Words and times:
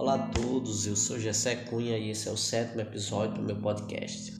Olá 0.00 0.14
a 0.14 0.28
todos, 0.28 0.86
eu 0.86 0.94
sou 0.94 1.18
Gessé 1.18 1.56
Cunha 1.56 1.98
e 1.98 2.10
esse 2.10 2.28
é 2.28 2.30
o 2.30 2.36
sétimo 2.36 2.80
episódio 2.80 3.34
do 3.34 3.42
meu 3.42 3.56
podcast. 3.56 4.32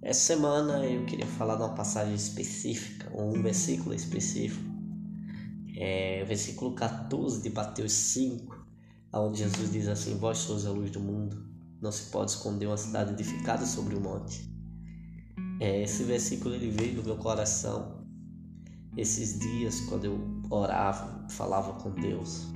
Essa 0.00 0.20
semana 0.20 0.86
eu 0.86 1.04
queria 1.04 1.26
falar 1.26 1.56
de 1.56 1.64
uma 1.64 1.74
passagem 1.74 2.14
específica, 2.14 3.14
um 3.14 3.42
versículo 3.42 3.94
específico. 3.94 4.64
É 5.76 6.22
o 6.24 6.26
versículo 6.26 6.74
14 6.74 7.42
de 7.42 7.50
Mateus 7.50 7.92
5, 7.92 8.66
onde 9.12 9.40
Jesus 9.40 9.70
diz 9.70 9.86
assim: 9.86 10.16
Vós 10.16 10.38
sois 10.38 10.64
a 10.64 10.70
luz 10.70 10.90
do 10.92 11.00
mundo, 11.00 11.46
não 11.82 11.92
se 11.92 12.10
pode 12.10 12.30
esconder 12.30 12.68
uma 12.68 12.78
cidade 12.78 13.12
edificada 13.12 13.66
sobre 13.66 13.96
um 13.96 14.00
monte. 14.00 14.50
É, 15.60 15.82
esse 15.82 16.04
versículo 16.04 16.54
ele 16.54 16.70
veio 16.70 16.94
do 16.94 17.04
meu 17.04 17.18
coração 17.18 18.02
esses 18.96 19.38
dias 19.38 19.80
quando 19.80 20.06
eu 20.06 20.40
orava, 20.48 21.28
falava 21.28 21.74
com 21.74 21.90
Deus. 21.90 22.46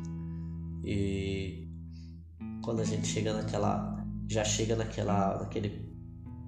E 0.82 1.61
quando 2.62 2.80
a 2.80 2.84
gente 2.84 3.06
chega 3.06 3.34
naquela 3.34 4.06
já 4.28 4.44
chega 4.44 4.76
naquela 4.76 5.38
naquele 5.40 5.92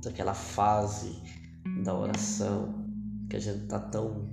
naquela 0.04 0.32
fase 0.32 1.20
da 1.82 1.94
oração 1.94 2.86
que 3.28 3.36
a 3.36 3.40
gente 3.40 3.66
tá 3.66 3.78
tão 3.78 4.32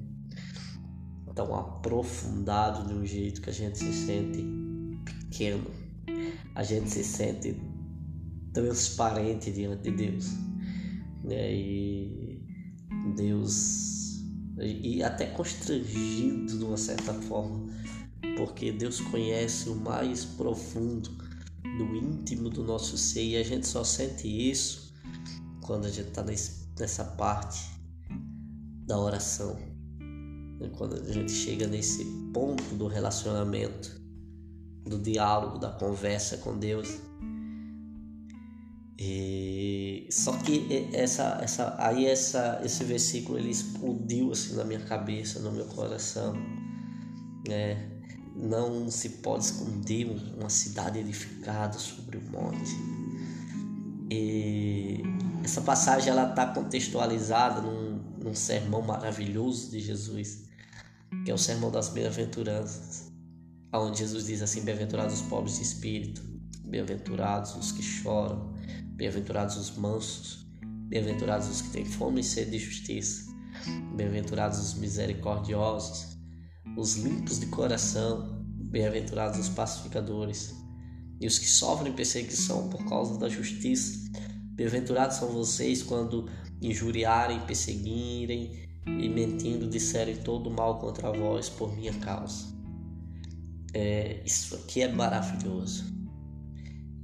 tão 1.33 1.55
aprofundado 1.55 2.87
de 2.87 2.93
um 2.93 3.05
jeito 3.05 3.41
que 3.41 3.49
a 3.49 3.53
gente 3.53 3.77
se 3.77 3.93
sente 3.93 4.45
pequeno, 5.05 5.65
a 6.53 6.61
gente 6.61 6.89
se 6.89 7.03
sente 7.03 7.55
transparente 8.53 9.49
diante 9.51 9.83
de 9.83 9.91
Deus, 9.91 10.31
né? 11.23 11.53
E 11.53 12.45
Deus 13.15 14.21
e 14.59 15.01
até 15.01 15.27
constrangido 15.27 16.57
de 16.57 16.63
uma 16.63 16.77
certa 16.77 17.13
forma, 17.13 17.65
porque 18.37 18.71
Deus 18.71 18.99
conhece 18.99 19.69
o 19.69 19.75
mais 19.75 20.25
profundo 20.25 21.09
do 21.63 21.95
íntimo 21.95 22.49
do 22.49 22.63
nosso 22.63 22.97
ser 22.97 23.23
e 23.23 23.37
a 23.37 23.43
gente 23.43 23.67
só 23.67 23.83
sente 23.83 24.27
isso 24.27 24.93
quando 25.61 25.85
a 25.85 25.89
gente 25.89 26.09
está 26.09 26.23
nessa 26.23 27.03
parte 27.03 27.69
da 28.85 28.99
oração, 28.99 29.55
né? 30.59 30.69
quando 30.77 30.95
a 30.95 31.13
gente 31.13 31.31
chega 31.31 31.67
nesse 31.67 32.03
ponto 32.33 32.75
do 32.75 32.87
relacionamento, 32.87 34.01
do 34.85 34.99
diálogo, 34.99 35.59
da 35.59 35.69
conversa 35.69 36.37
com 36.37 36.57
Deus. 36.57 36.99
E 38.97 40.07
só 40.11 40.33
que 40.37 40.89
essa, 40.93 41.39
essa, 41.41 41.75
aí 41.79 42.05
essa, 42.05 42.61
esse 42.63 42.83
versículo 42.83 43.37
ele 43.37 43.49
explodiu 43.49 44.31
assim 44.31 44.55
na 44.55 44.63
minha 44.63 44.81
cabeça, 44.81 45.39
no 45.39 45.51
meu 45.51 45.65
coração, 45.65 46.33
né? 47.47 47.90
Não 48.35 48.89
se 48.89 49.09
pode 49.09 49.45
esconder 49.45 50.05
uma 50.37 50.49
cidade 50.49 50.99
edificada 50.99 51.77
sobre 51.77 52.17
o 52.17 52.21
monte. 52.31 52.75
E 54.09 55.01
essa 55.43 55.61
passagem 55.61 56.09
ela 56.09 56.29
está 56.29 56.45
contextualizada 56.47 57.61
num, 57.61 57.99
num 58.21 58.35
sermão 58.35 58.81
maravilhoso 58.81 59.71
de 59.71 59.79
Jesus, 59.79 60.45
que 61.23 61.31
é 61.31 61.33
o 61.33 61.37
sermão 61.37 61.71
das 61.71 61.89
bem-aventuranças, 61.89 63.11
onde 63.73 63.99
Jesus 63.99 64.27
diz 64.27 64.41
assim: 64.41 64.61
Bem-aventurados 64.61 65.15
os 65.15 65.21
pobres 65.23 65.55
de 65.55 65.63
espírito, 65.63 66.21
bem-aventurados 66.65 67.55
os 67.55 67.71
que 67.71 67.81
choram, 67.81 68.53
bem-aventurados 68.95 69.57
os 69.57 69.75
mansos, 69.77 70.45
bem-aventurados 70.87 71.47
os 71.47 71.61
que 71.61 71.69
têm 71.69 71.85
fome 71.85 72.21
e 72.21 72.23
sede 72.23 72.51
de 72.51 72.59
justiça, 72.59 73.31
bem-aventurados 73.95 74.59
os 74.59 74.73
misericordiosos 74.73 76.10
os 76.77 76.95
limpos 76.95 77.39
de 77.39 77.47
coração, 77.47 78.43
bem-aventurados 78.45 79.39
os 79.39 79.49
pacificadores, 79.49 80.55
e 81.19 81.27
os 81.27 81.37
que 81.37 81.47
sofrem 81.47 81.93
perseguição 81.93 82.67
por 82.69 82.83
causa 82.85 83.17
da 83.19 83.29
justiça. 83.29 84.09
Bem-aventurados 84.53 85.17
são 85.17 85.29
vocês 85.29 85.83
quando 85.83 86.27
injuriarem, 86.61 87.39
perseguirem 87.41 88.67
e 88.87 89.07
mentindo 89.07 89.67
disserem 89.67 90.17
todo 90.17 90.49
mal 90.49 90.79
contra 90.79 91.11
vós 91.11 91.47
por 91.47 91.75
minha 91.75 91.93
causa. 91.93 92.45
É, 93.73 94.21
isso 94.25 94.55
aqui 94.55 94.81
é 94.81 94.91
maravilhoso. 94.91 95.85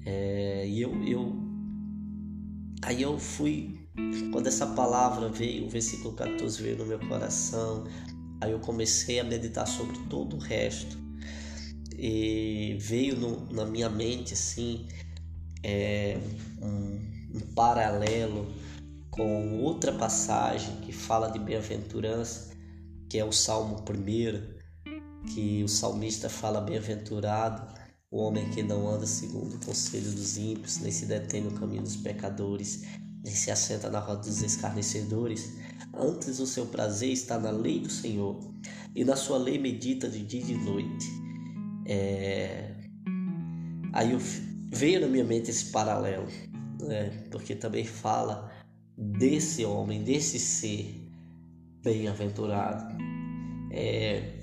É, 0.06 0.68
e 0.68 0.82
eu, 0.82 1.04
eu, 1.04 1.36
aí 2.82 3.02
eu 3.02 3.20
fui, 3.20 3.88
quando 4.32 4.48
essa 4.48 4.66
palavra 4.68 5.30
veio, 5.30 5.68
o 5.68 5.70
versículo 5.70 6.14
14 6.16 6.62
veio 6.62 6.78
no 6.78 6.86
meu 6.86 7.00
coração, 7.00 7.84
Aí 8.40 8.52
eu 8.52 8.60
comecei 8.60 9.20
a 9.20 9.24
meditar 9.24 9.68
sobre 9.68 9.98
todo 10.10 10.36
o 10.36 10.40
resto. 10.40 10.98
E 11.98 12.78
veio 12.80 13.16
no, 13.16 13.52
na 13.52 13.66
minha 13.66 13.90
mente 13.90 14.34
assim 14.34 14.88
é, 15.64 16.18
um, 16.62 17.38
um 17.38 17.40
paralelo 17.56 18.54
com 19.10 19.60
outra 19.62 19.92
passagem 19.92 20.76
que 20.82 20.92
fala 20.92 21.32
de 21.32 21.40
bem-aventurança, 21.40 22.56
que 23.10 23.18
é 23.18 23.26
o 23.26 23.32
Salmo 23.32 23.84
1, 23.84 25.34
que 25.34 25.64
o 25.64 25.68
salmista 25.68 26.30
fala: 26.30 26.62
Bem-aventurado 26.62 27.76
o 28.10 28.22
homem 28.22 28.50
que 28.52 28.64
não 28.64 28.88
anda 28.88 29.06
segundo 29.06 29.56
o 29.56 29.66
conselho 29.66 30.12
dos 30.12 30.38
ímpios, 30.38 30.78
nem 30.78 30.92
se 30.92 31.06
detém 31.06 31.42
no 31.42 31.52
caminho 31.52 31.82
dos 31.82 31.98
pecadores, 31.98 32.84
se 33.32 33.52
assenta 33.52 33.90
na 33.90 34.00
roda 34.00 34.22
dos 34.22 34.42
escarnecedores. 34.42 35.54
Antes 35.94 36.40
o 36.40 36.48
seu 36.48 36.66
prazer 36.68 37.12
está 37.12 37.40
na 37.40 37.50
lei 37.50 37.80
do 37.80 37.90
Senhor, 37.90 38.40
e 38.96 39.04
na 39.04 39.16
sua 39.16 39.38
lei 39.38 39.60
medita 39.60 40.10
de 40.10 40.24
dia 40.24 40.42
e 40.42 40.44
de 40.44 40.58
noite. 40.58 41.08
É... 41.86 42.74
Aí 43.94 44.12
eu... 44.12 44.20
veio 44.72 45.02
na 45.02 45.08
minha 45.08 45.24
mente 45.24 45.50
esse 45.50 45.66
paralelo, 45.66 46.28
né? 46.82 47.10
porque 47.32 47.56
também 47.56 47.86
fala 47.86 48.52
desse 48.98 49.64
homem, 49.66 50.04
desse 50.04 50.40
ser 50.40 51.10
bem-aventurado. 51.84 52.98
É... 53.72 54.34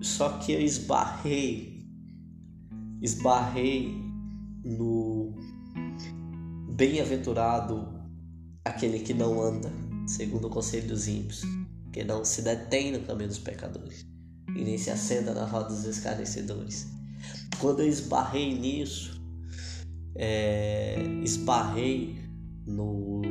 Só 0.00 0.38
que 0.38 0.52
eu 0.52 0.60
esbarrei, 0.60 1.86
esbarrei 3.02 4.02
no 4.64 5.34
Bem-aventurado 6.74 7.86
aquele 8.64 8.98
que 8.98 9.14
não 9.14 9.40
anda 9.40 9.70
segundo 10.08 10.48
o 10.48 10.50
conselho 10.50 10.88
dos 10.88 11.06
ímpios, 11.06 11.42
que 11.92 12.02
não 12.02 12.24
se 12.24 12.42
detém 12.42 12.90
no 12.90 12.98
caminho 13.06 13.28
dos 13.28 13.38
pecadores 13.38 14.04
e 14.56 14.64
nem 14.64 14.76
se 14.76 14.90
assenta 14.90 15.32
na 15.32 15.44
roda 15.44 15.68
dos 15.68 15.84
escarnecedores. 15.84 16.88
Quando 17.60 17.80
eu 17.80 17.88
esbarrei 17.88 18.58
nisso, 18.58 19.24
é, 20.16 21.00
esbarrei 21.22 22.18
no, 22.66 23.22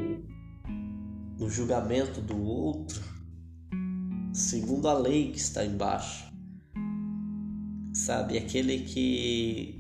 no 1.37 1.49
julgamento 1.49 2.21
do 2.21 2.41
outro, 2.41 3.03
segundo 4.31 4.87
a 4.87 4.93
lei 4.93 5.33
que 5.33 5.37
está 5.39 5.65
embaixo. 5.65 6.31
Sabe, 7.93 8.37
aquele 8.37 8.79
que 8.85 9.77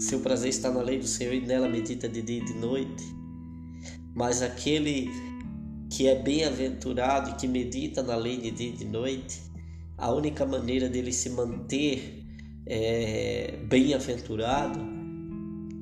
seu 0.00 0.20
prazer 0.20 0.48
está 0.48 0.70
na 0.70 0.80
lei 0.80 0.98
do 0.98 1.06
Senhor 1.06 1.34
e 1.34 1.42
nela 1.42 1.68
medita 1.68 2.08
de 2.08 2.22
dia 2.22 2.38
e 2.38 2.44
de 2.44 2.54
noite. 2.54 3.04
Mas 4.14 4.40
aquele 4.40 5.10
que 5.90 6.08
é 6.08 6.14
bem-aventurado 6.14 7.30
e 7.30 7.34
que 7.34 7.46
medita 7.46 8.02
na 8.02 8.16
lei 8.16 8.38
de 8.38 8.50
dia 8.50 8.70
e 8.70 8.72
de 8.72 8.84
noite, 8.86 9.42
a 9.98 10.10
única 10.10 10.46
maneira 10.46 10.88
dele 10.88 11.12
se 11.12 11.28
manter 11.28 12.24
é, 12.66 13.58
bem-aventurado 13.68 14.80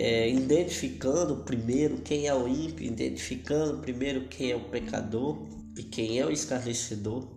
é 0.01 0.29
identificando 0.31 1.37
primeiro 1.45 1.99
quem 1.99 2.27
é 2.27 2.35
o 2.35 2.49
ímpio, 2.49 2.87
identificando 2.87 3.79
primeiro 3.79 4.29
quem 4.29 4.51
é 4.51 4.57
o 4.57 4.69
pecador 4.69 5.47
e 5.77 5.83
quem 5.85 6.19
é 6.19 6.27
o 6.27 6.31
escarnecedor, 6.31 7.29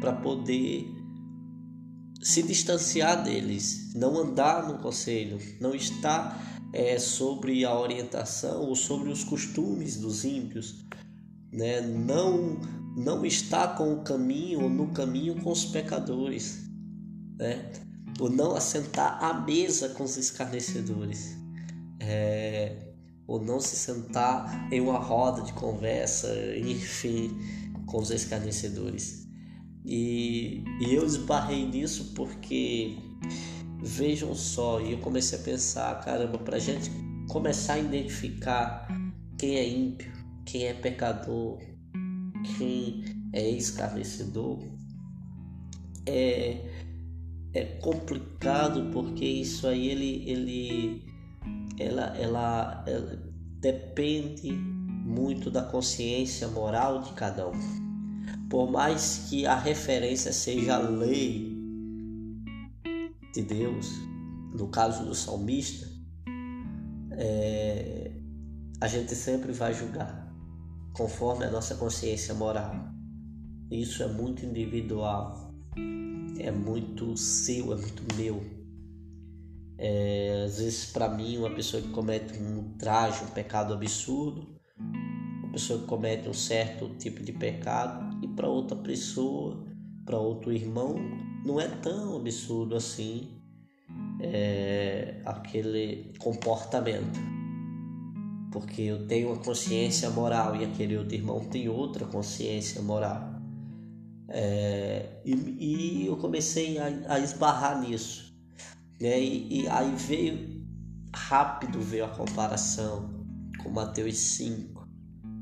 para 0.00 0.12
poder 0.12 0.86
se 2.24 2.42
distanciar 2.42 3.22
deles, 3.22 3.92
não 3.94 4.18
andar 4.18 4.66
no 4.66 4.78
conselho, 4.78 5.38
não 5.60 5.74
estar 5.74 6.58
é, 6.72 6.98
sobre 6.98 7.66
a 7.66 7.78
orientação 7.78 8.62
ou 8.62 8.74
sobre 8.74 9.10
os 9.10 9.22
costumes 9.22 9.98
dos 9.98 10.24
ímpios, 10.24 10.86
né? 11.52 11.82
não, 11.82 12.58
não 12.96 13.26
estar 13.26 13.76
com 13.76 13.92
o 13.92 14.02
caminho 14.02 14.62
ou 14.62 14.70
no 14.70 14.88
caminho 14.88 15.38
com 15.42 15.52
os 15.52 15.66
pecadores, 15.66 16.62
né? 17.38 17.70
ou 18.18 18.30
não 18.30 18.56
assentar 18.56 19.22
à 19.22 19.42
mesa 19.42 19.90
com 19.90 20.04
os 20.04 20.16
escarnecedores, 20.16 21.36
é, 22.00 22.94
ou 23.26 23.38
não 23.38 23.60
se 23.60 23.76
sentar 23.76 24.72
em 24.72 24.80
uma 24.80 24.98
roda 24.98 25.42
de 25.42 25.52
conversa, 25.52 26.34
enfim, 26.56 27.36
com 27.84 27.98
os 27.98 28.10
escarnecedores. 28.10 29.23
E, 29.84 30.64
e 30.80 30.94
eu 30.94 31.04
esbarrei 31.04 31.66
nisso 31.66 32.12
porque 32.14 32.96
vejam 33.82 34.34
só, 34.34 34.80
e 34.80 34.92
eu 34.92 34.98
comecei 34.98 35.38
a 35.38 35.42
pensar, 35.42 36.00
caramba, 36.00 36.38
para 36.38 36.56
a 36.56 36.60
gente 36.60 36.90
começar 37.28 37.74
a 37.74 37.78
identificar 37.78 38.88
quem 39.38 39.56
é 39.56 39.68
ímpio, 39.68 40.10
quem 40.46 40.64
é 40.64 40.72
pecador, 40.72 41.58
quem 42.56 43.04
é 43.32 43.50
escarnecedor, 43.50 44.58
é, 46.06 46.64
é 47.52 47.64
complicado 47.82 48.90
porque 48.90 49.24
isso 49.24 49.66
aí 49.66 49.88
ele, 49.88 50.30
ele, 50.30 51.02
ela, 51.78 52.16
ela, 52.16 52.84
ela 52.86 53.22
depende 53.60 54.50
muito 54.52 55.50
da 55.50 55.62
consciência 55.62 56.48
moral 56.48 57.02
de 57.02 57.12
cada 57.12 57.48
um. 57.48 57.83
Por 58.54 58.70
mais 58.70 59.26
que 59.28 59.46
a 59.46 59.56
referência 59.56 60.32
seja 60.32 60.76
a 60.76 60.78
lei 60.78 61.58
de 63.34 63.42
Deus, 63.42 63.90
no 64.56 64.68
caso 64.68 65.04
do 65.04 65.12
salmista, 65.12 65.88
é, 67.18 68.12
a 68.80 68.86
gente 68.86 69.12
sempre 69.16 69.50
vai 69.50 69.74
julgar 69.74 70.32
conforme 70.92 71.44
a 71.44 71.50
nossa 71.50 71.74
consciência 71.74 72.32
moral. 72.32 72.76
Isso 73.72 74.04
é 74.04 74.06
muito 74.06 74.46
individual, 74.46 75.52
é 76.38 76.52
muito 76.52 77.16
seu, 77.16 77.72
é 77.72 77.76
muito 77.76 78.04
meu. 78.14 78.40
É, 79.76 80.44
às 80.44 80.58
vezes, 80.58 80.92
para 80.92 81.08
mim, 81.08 81.38
uma 81.38 81.50
pessoa 81.50 81.82
que 81.82 81.88
comete 81.88 82.38
um 82.38 82.72
traje, 82.78 83.24
um 83.24 83.30
pecado 83.30 83.74
absurdo, 83.74 84.53
pessoa 85.54 85.80
que 85.80 85.86
comete 85.86 86.28
um 86.28 86.34
certo 86.34 86.88
tipo 86.98 87.22
de 87.22 87.32
pecado, 87.32 88.18
e 88.22 88.28
para 88.28 88.48
outra 88.48 88.76
pessoa, 88.76 89.64
para 90.04 90.18
outro 90.18 90.52
irmão, 90.52 90.96
não 91.44 91.60
é 91.60 91.68
tão 91.68 92.16
absurdo 92.16 92.76
assim 92.76 93.28
é, 94.20 95.20
aquele 95.24 96.12
comportamento. 96.18 97.18
Porque 98.50 98.82
eu 98.82 99.06
tenho 99.06 99.28
uma 99.28 99.42
consciência 99.42 100.10
moral 100.10 100.54
e 100.56 100.64
aquele 100.64 100.96
outro 100.96 101.14
irmão 101.14 101.40
tem 101.40 101.68
outra 101.68 102.04
consciência 102.06 102.80
moral. 102.82 103.34
É, 104.28 105.20
e, 105.24 105.32
e, 105.32 106.06
eu 106.06 106.16
comecei 106.16 106.78
a, 106.78 106.86
a 107.08 107.18
esbarrar 107.18 107.80
nisso. 107.80 108.32
Né? 109.00 109.20
E, 109.20 109.62
e, 109.62 109.68
aí 109.68 109.94
veio 109.96 110.64
rápido 111.14 111.80
veio 111.80 112.06
a 112.06 112.08
comparação 112.08 113.26
com 113.62 113.70
Mateus 113.70 114.16
5. 114.16 114.73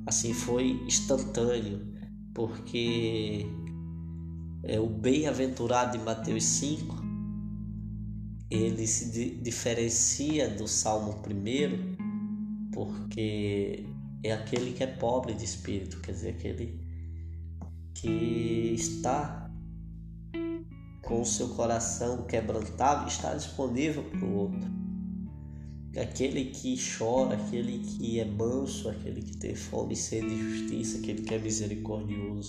Assim 0.06 0.34
foi 0.34 0.82
instantâneo, 0.86 1.80
porque 2.34 3.46
é, 4.64 4.80
o 4.80 4.88
bem-aventurado 4.88 5.96
de 5.96 6.04
Mateus 6.04 6.44
5 6.44 7.02
ele 8.50 8.86
se 8.86 9.10
di 9.10 9.30
diferencia 9.40 10.48
do 10.50 10.68
Salmo 10.68 11.22
1 11.26 12.70
porque 12.72 13.86
é 14.22 14.32
aquele 14.32 14.72
que 14.72 14.82
é 14.82 14.86
pobre 14.86 15.34
de 15.34 15.44
espírito, 15.44 16.00
quer 16.00 16.12
dizer, 16.12 16.30
aquele 16.30 16.80
que 17.94 18.74
está 18.74 19.50
com 21.02 21.22
o 21.22 21.26
seu 21.26 21.48
coração 21.50 22.24
quebrantado, 22.24 23.08
está 23.08 23.34
disponível 23.34 24.04
para 24.04 24.24
o 24.24 24.34
outro. 24.34 24.81
Aquele 25.96 26.46
que 26.46 26.76
chora, 26.76 27.34
aquele 27.34 27.78
que 27.80 28.18
é 28.18 28.24
manso, 28.24 28.88
aquele 28.88 29.22
que 29.22 29.36
tem 29.36 29.54
fome 29.54 29.92
e 29.92 29.96
sede 29.96 30.28
de 30.28 30.38
justiça, 30.38 30.98
aquele 30.98 31.22
que 31.22 31.34
é 31.34 31.38
misericordioso. 31.38 32.48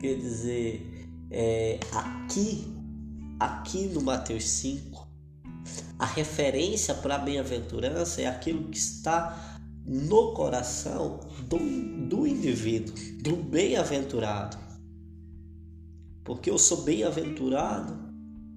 Quer 0.00 0.14
dizer, 0.16 1.08
é, 1.30 1.80
aqui 1.92 2.76
aqui 3.38 3.86
no 3.86 4.00
Mateus 4.00 4.44
5, 4.44 5.06
a 5.98 6.06
referência 6.06 6.94
para 6.94 7.16
a 7.16 7.18
bem-aventurança 7.18 8.22
é 8.22 8.26
aquilo 8.26 8.68
que 8.68 8.78
está 8.78 9.58
no 9.84 10.32
coração 10.32 11.20
do, 11.48 11.58
do 12.08 12.26
indivíduo, 12.26 12.94
do 13.22 13.36
bem-aventurado. 13.36 14.56
Porque 16.24 16.50
eu 16.50 16.58
sou 16.58 16.82
bem-aventurado, 16.82 17.96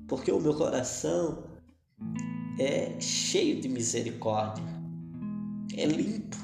porque 0.07 0.31
o 0.31 0.39
meu 0.39 0.55
coração 0.55 1.43
é 2.59 2.99
cheio 2.99 3.59
de 3.61 3.69
misericórdia, 3.69 4.63
é 5.75 5.85
limpo, 5.85 6.37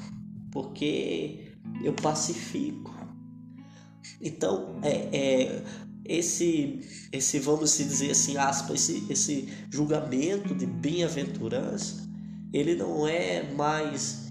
porque 0.50 1.52
eu 1.82 1.92
pacifico. 1.92 2.94
Então, 4.20 4.78
é, 4.82 5.08
é 5.12 5.62
esse, 6.04 6.80
esse 7.12 7.38
vamos 7.38 7.76
dizer 7.76 8.12
assim, 8.12 8.36
aspas, 8.36 8.88
esse, 8.88 9.12
esse 9.12 9.48
julgamento 9.70 10.54
de 10.54 10.66
bem-aventurança, 10.66 12.08
ele 12.52 12.76
não 12.76 13.06
é 13.06 13.52
mais 13.54 14.26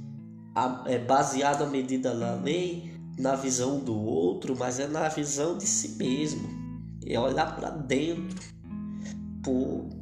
é 0.85 0.97
baseado 0.97 1.63
à 1.63 1.67
medida 1.67 2.15
da 2.15 2.35
lei 2.35 2.93
na 3.19 3.35
visão 3.35 3.79
do 3.79 3.93
outro, 3.93 4.55
mas 4.57 4.79
é 4.79 4.87
na 4.87 5.07
visão 5.09 5.57
de 5.57 5.65
si 5.65 5.89
mesmo. 5.97 6.47
É 7.05 7.19
olhar 7.19 7.55
para 7.55 7.69
dentro, 7.69 8.54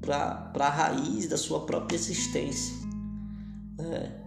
para 0.02 0.66
a 0.66 0.70
raiz 0.70 1.28
da 1.28 1.38
sua 1.38 1.66
própria 1.66 1.96
existência. 1.96 2.76
É. 3.80 4.24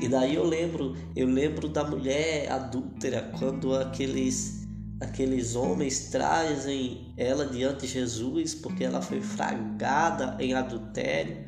E 0.00 0.08
daí 0.08 0.34
eu 0.34 0.44
lembro, 0.44 0.94
eu 1.14 1.26
lembro 1.26 1.68
da 1.68 1.82
mulher 1.82 2.50
adúltera 2.50 3.30
quando 3.38 3.74
aqueles 3.74 4.66
aqueles 5.00 5.54
homens 5.54 6.08
trazem 6.10 7.12
ela 7.16 7.46
diante 7.46 7.86
de 7.86 7.92
Jesus 7.92 8.54
porque 8.54 8.84
ela 8.84 9.02
foi 9.02 9.20
fragada 9.20 10.36
em 10.42 10.54
adultério. 10.54 11.44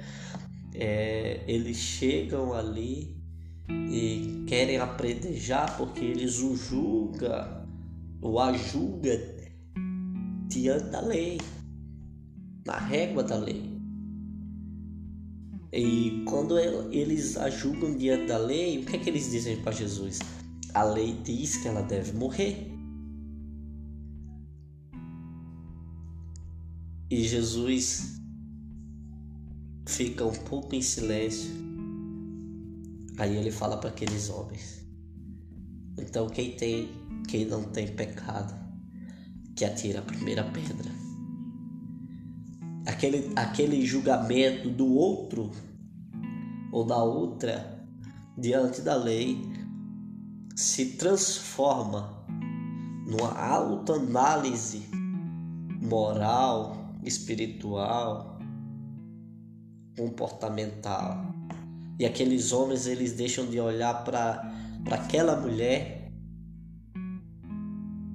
É, 0.75 1.43
eles 1.47 1.77
chegam 1.77 2.53
ali 2.53 3.17
e 3.69 4.45
querem 4.47 4.79
apredejar 4.79 5.77
porque 5.77 6.05
eles 6.05 6.41
o 6.41 6.55
julga 6.55 7.67
ou 8.21 8.39
a 8.39 8.53
diante 10.49 10.91
da 10.91 11.01
lei, 11.01 11.39
na 12.69 12.77
régua 12.79 13.25
da 13.25 13.37
lei. 13.37 13.79
E 15.73 16.23
quando 16.27 16.59
eles 16.59 17.37
a 17.39 17.49
julgam 17.49 17.97
diante 17.97 18.27
da 18.27 18.37
lei, 18.37 18.79
o 18.79 18.85
que 18.85 18.97
é 18.97 18.99
que 18.99 19.09
eles 19.09 19.31
dizem 19.31 19.63
para 19.63 19.73
Jesus? 19.73 20.19
A 20.75 20.85
lei 20.85 21.15
diz 21.25 21.57
que 21.57 21.69
ela 21.69 21.83
deve 21.83 22.13
morrer. 22.13 22.71
E 27.11 27.23
Jesus 27.23 28.21
fica 29.87 30.27
um 30.27 30.33
pouco 30.33 30.75
em 30.75 30.83
silêncio. 30.83 31.51
Aí 33.17 33.35
ele 33.35 33.51
fala 33.51 33.79
para 33.79 33.89
aqueles 33.89 34.29
homens: 34.29 34.87
Então 35.97 36.29
quem 36.29 36.55
tem, 36.55 36.91
quem 37.27 37.47
não 37.47 37.65
tem 37.65 37.89
pecado, 37.95 38.55
que 39.57 39.65
atira 39.65 40.01
a 40.01 40.03
primeira 40.03 40.45
pedra. 40.45 41.08
Aquele, 42.89 43.31
aquele 43.37 43.85
julgamento 43.85 44.71
do 44.71 44.87
outro 44.95 45.51
ou 46.73 46.87
da 46.87 46.97
outra 46.97 47.87
diante 48.37 48.81
da 48.81 48.97
lei 48.97 49.43
se 50.57 50.97
transforma 50.97 52.25
numa 53.07 53.39
autoanálise 53.39 54.89
moral 55.83 56.95
espiritual, 57.05 58.39
comportamental. 59.95 61.35
E 61.99 62.07
aqueles 62.07 62.53
homens 62.53 62.87
eles 62.87 63.13
deixam 63.13 63.47
de 63.47 63.61
olhar 63.61 64.03
para 64.03 64.51
aquela 64.91 65.39
mulher 65.39 66.11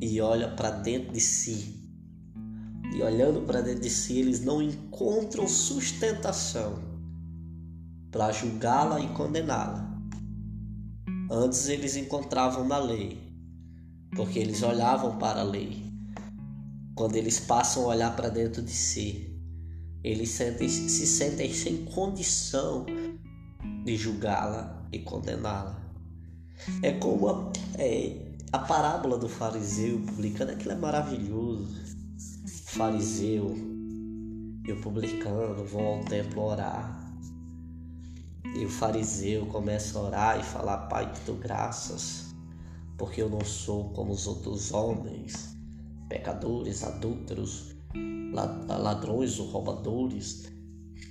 e 0.01 0.19
olha 0.19 0.49
para 0.49 0.71
dentro 0.71 1.13
de 1.13 1.21
si. 1.21 1.82
E 2.93 3.01
olhando 3.01 3.41
para 3.41 3.61
dentro 3.61 3.81
de 3.81 3.89
si, 3.89 4.19
eles 4.19 4.41
não 4.41 4.61
encontram 4.61 5.47
sustentação 5.47 6.79
para 8.11 8.31
julgá-la 8.31 8.99
e 8.99 9.07
condená-la. 9.09 9.91
Antes 11.31 11.67
eles 11.67 11.95
encontravam 11.95 12.67
na 12.67 12.77
lei, 12.77 13.19
porque 14.15 14.37
eles 14.37 14.61
olhavam 14.61 15.17
para 15.17 15.39
a 15.39 15.43
lei 15.43 15.83
quando 16.95 17.15
eles 17.15 17.39
passam 17.39 17.85
a 17.85 17.87
olhar 17.87 18.15
para 18.15 18.29
dentro 18.29 18.61
de 18.61 18.71
si, 18.71 19.35
eles 20.03 20.29
sentem, 20.29 20.69
se 20.69 21.07
sentem 21.07 21.53
sem 21.53 21.85
condição 21.85 22.85
de 23.83 23.97
julgá-la 23.97 24.87
e 24.91 24.99
condená-la. 24.99 25.81
É 26.81 26.91
como 26.93 27.29
a, 27.29 27.51
é, 27.77 28.15
a 28.51 28.59
parábola 28.59 29.17
do 29.17 29.27
fariseu 29.27 29.99
publicano, 30.01 30.51
aquilo 30.51 30.73
é 30.73 30.75
maravilhoso. 30.75 31.92
Fariseu 32.75 33.55
e 34.65 34.71
o 34.71 34.81
publicano 34.81 35.63
vão 35.63 35.85
ao 35.85 36.05
templo 36.05 36.41
orar. 36.41 37.13
E 38.55 38.65
o 38.65 38.69
fariseu 38.69 39.45
começa 39.45 39.99
a 39.99 40.01
orar 40.01 40.39
e 40.39 40.43
falar: 40.43 40.87
Pai, 40.87 41.13
te 41.13 41.21
dou 41.23 41.35
graças, 41.35 42.33
porque 42.97 43.21
eu 43.21 43.29
não 43.29 43.45
sou 43.45 43.91
como 43.91 44.11
os 44.11 44.25
outros 44.25 44.71
homens 44.71 45.55
pecadores, 46.09 46.83
adúlteros, 46.83 47.75
ladrões 48.67 49.37
ou 49.37 49.49
roubadores, 49.49 50.51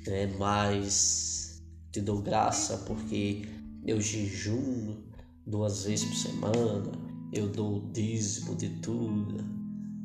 né? 0.04 0.26
mas 0.40 1.62
te 1.92 2.00
dou 2.00 2.20
graça 2.20 2.78
porque 2.78 3.46
eu 3.86 4.00
jejuno 4.00 5.04
duas 5.46 5.84
vezes 5.84 6.06
por 6.06 6.16
semana, 6.16 6.92
eu 7.32 7.46
dou 7.48 7.76
o 7.76 7.92
dízimo 7.92 8.56
de 8.56 8.68
tudo. 8.80 9.61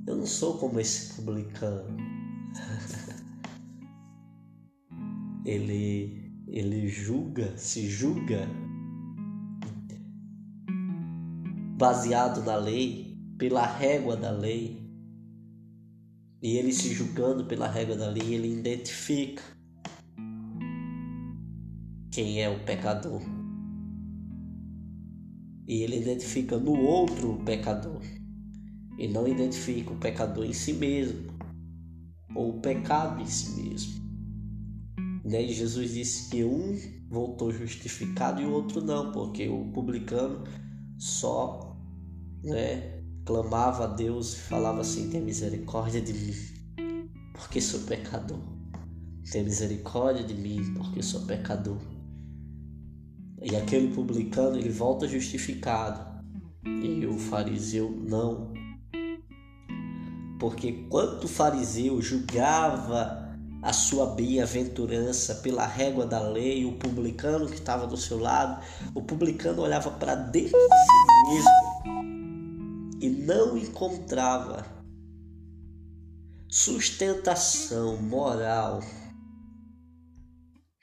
Eu 0.08 0.16
não 0.16 0.26
sou 0.26 0.58
como 0.58 0.80
esse 0.80 1.14
publicano. 1.16 1.98
ele, 5.46 6.32
ele 6.48 6.88
julga, 6.88 7.58
se 7.58 7.90
julga 7.90 8.48
baseado 11.78 12.42
na 12.42 12.56
lei, 12.56 13.18
pela 13.38 13.68
régua 13.68 14.16
da 14.16 14.32
lei. 14.32 14.82
E 16.42 16.56
ele 16.56 16.72
se 16.72 16.94
julgando 16.94 17.46
pela 17.46 17.68
régua 17.68 17.98
da 17.98 18.10
lei, 18.10 18.34
ele 18.34 18.60
identifica 18.60 19.44
quem 22.14 22.42
é 22.42 22.50
o 22.50 22.64
pecador. 22.64 23.22
E 25.68 25.84
ele 25.84 26.00
identifica 26.00 26.58
no 26.58 26.80
outro 26.80 27.34
o 27.34 27.44
pecador. 27.44 28.02
E 28.98 29.08
não 29.08 29.28
identifica 29.28 29.92
o 29.92 29.98
pecador 29.98 30.46
em 30.46 30.54
si 30.54 30.74
mesmo, 30.74 31.28
ou 32.36 32.58
o 32.58 32.62
pecado 32.62 33.22
em 33.22 33.28
si 33.28 33.62
mesmo. 33.62 34.02
Né? 35.24 35.44
E 35.44 35.54
Jesus 35.54 35.94
disse 35.94 36.30
que 36.30 36.44
um 36.44 36.78
voltou 37.10 37.52
justificado 37.52 38.42
e 38.42 38.46
o 38.46 38.52
outro 38.52 38.82
não, 38.84 39.12
porque 39.12 39.48
o 39.48 39.66
publicano 39.72 40.44
só 40.98 41.78
né, 42.44 43.02
clamava 43.26 43.84
a 43.84 43.88
Deus 43.88 44.34
e 44.34 44.40
falava 44.40 44.82
assim: 44.82 45.10
Tem 45.10 45.22
misericórdia 45.22 46.02
de 46.02 46.14
mim, 46.14 46.34
porque 47.34 47.62
sou 47.62 47.82
pecador. 47.82 48.40
Tem 49.32 49.44
misericórdia 49.44 50.24
de 50.24 50.34
mim, 50.34 50.74
porque 50.74 51.04
sou 51.04 51.26
pecador. 51.26 51.78
E 53.42 53.56
aquele 53.56 53.94
publicano 53.94 54.58
ele 54.58 54.70
volta 54.70 55.08
justificado 55.08 56.24
e 56.66 57.06
o 57.06 57.18
fariseu 57.18 57.92
não. 57.92 58.54
Porque 60.40 60.86
quando 60.90 61.24
o 61.24 61.28
fariseu 61.28 62.02
julgava 62.02 63.28
a 63.62 63.74
sua 63.74 64.08
bem-aventurança 64.08 65.36
pela 65.36 65.66
régua 65.66 66.06
da 66.06 66.20
lei, 66.20 66.66
o 66.66 66.78
publicano 66.78 67.48
que 67.48 67.56
estava 67.56 67.88
do 67.88 67.98
seu 67.98 68.20
lado, 68.20 68.64
o 68.94 69.02
publicano 69.02 69.62
olhava 69.62 69.92
para 69.92 70.16
dentro 70.16 70.58
de 70.58 70.76
si 70.86 71.34
mesmo 71.34 71.68
e 73.02 73.10
não 73.10 73.58
encontrava 73.58 74.66
sustentação 76.50 77.98
moral, 77.98 78.82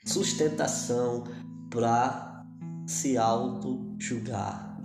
sustentação 0.05 1.23
para 1.69 2.45
se 2.85 3.17
auto-julgar 3.17 4.79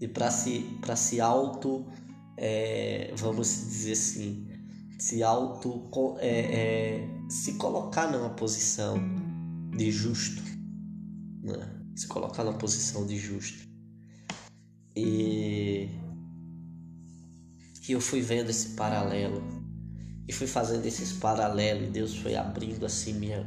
e 0.00 0.08
para 0.08 0.30
se, 0.30 0.60
para 0.80 0.96
se 0.96 1.20
auto, 1.20 1.86
é, 2.38 3.12
vamos 3.16 3.48
dizer 3.48 3.92
assim, 3.92 4.46
se 4.98 5.22
auto, 5.22 5.90
é, 6.20 6.28
é, 6.28 7.08
se 7.28 7.54
colocar 7.54 8.10
numa 8.10 8.30
posição 8.30 8.98
de 9.76 9.90
justo, 9.90 10.42
né? 11.42 11.74
se 11.94 12.06
colocar 12.06 12.44
numa 12.44 12.58
posição 12.58 13.06
de 13.06 13.16
justo. 13.18 13.68
E 14.96 15.88
que 17.82 17.92
eu 17.92 18.00
fui 18.00 18.20
vendo 18.20 18.50
esse 18.50 18.70
paralelo 18.70 19.42
e 20.26 20.32
fui 20.32 20.46
fazendo 20.46 20.84
esses 20.86 21.12
paralelos 21.12 21.88
e 21.88 21.90
Deus 21.90 22.16
foi 22.16 22.36
abrindo 22.36 22.84
assim 22.84 23.14
minha 23.14 23.46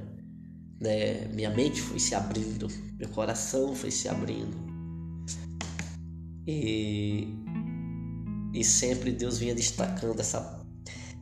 né? 0.81 1.27
Minha 1.27 1.51
mente 1.51 1.79
foi 1.79 2.00
se 2.00 2.15
abrindo, 2.15 2.67
meu 2.98 3.07
coração 3.10 3.75
foi 3.75 3.91
se 3.91 4.10
abrindo. 4.10 4.57
E, 6.48 7.27
e 8.53 8.63
sempre 8.63 9.12
Deus 9.12 9.38
vinha 9.38 9.55
destacando 9.55 10.20
essa, 10.20 10.65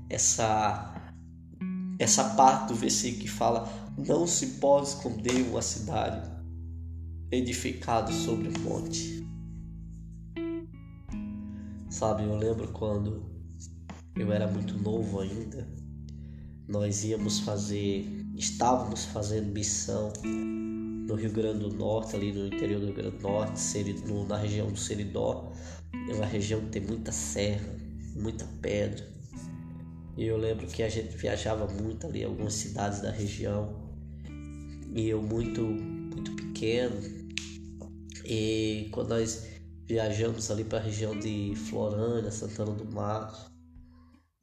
essa, 0.10 1.14
essa 2.00 2.24
parte 2.36 2.70
do 2.70 2.76
versículo 2.76 3.22
que 3.22 3.28
fala: 3.30 3.70
Não 3.98 4.26
se 4.26 4.48
pode 4.60 4.88
esconder 4.90 5.42
uma 5.50 5.62
cidade 5.62 6.30
edificada 7.32 8.12
sobre 8.12 8.50
um 8.50 8.62
monte. 8.64 9.20
Sabe, 11.90 12.24
eu 12.24 12.36
lembro 12.36 12.70
quando 12.70 13.30
eu 14.16 14.32
era 14.32 14.48
muito 14.48 14.78
novo 14.78 15.20
ainda, 15.20 15.68
nós 16.68 17.04
íamos 17.04 17.40
fazer 17.40 18.20
estávamos 18.40 19.06
fazendo 19.06 19.52
missão 19.52 20.14
no 20.24 21.16
Rio 21.16 21.32
Grande 21.32 21.60
do 21.60 21.74
Norte, 21.76 22.16
ali 22.16 22.32
no 22.32 22.48
interior 22.48 22.80
do 22.80 22.86
Rio 22.86 22.96
Grande 22.96 23.18
do 23.18 23.24
Norte, 23.24 23.60
na 24.28 24.38
região 24.38 24.72
do 24.72 24.80
Seridó. 24.80 25.52
É 26.10 26.14
uma 26.14 26.26
região 26.26 26.62
que 26.62 26.68
tem 26.68 26.82
muita 26.82 27.12
serra, 27.12 27.76
muita 28.16 28.46
pedra. 28.62 29.08
E 30.18 30.26
eu 30.26 30.38
lembro 30.38 30.68
que 30.68 30.84
a 30.84 30.90
gente 30.90 31.16
viajava 31.16 31.68
muito 31.68 32.08
ali, 32.08 32.24
algumas 32.24 32.54
cidades 32.54 33.02
da 33.02 33.12
região. 33.12 33.90
E 34.94 35.08
eu 35.08 35.22
muito, 35.22 35.62
muito 35.62 36.32
pequeno. 36.36 36.96
E 38.26 38.90
quando 38.92 39.10
nós 39.10 39.46
viajamos 39.86 40.50
ali 40.52 40.64
para 40.64 40.80
a 40.80 40.82
região 40.82 41.18
de 41.18 41.54
Florânia, 41.56 42.32
Santana 42.32 42.72
do 42.74 42.86
Mato, 42.92 43.50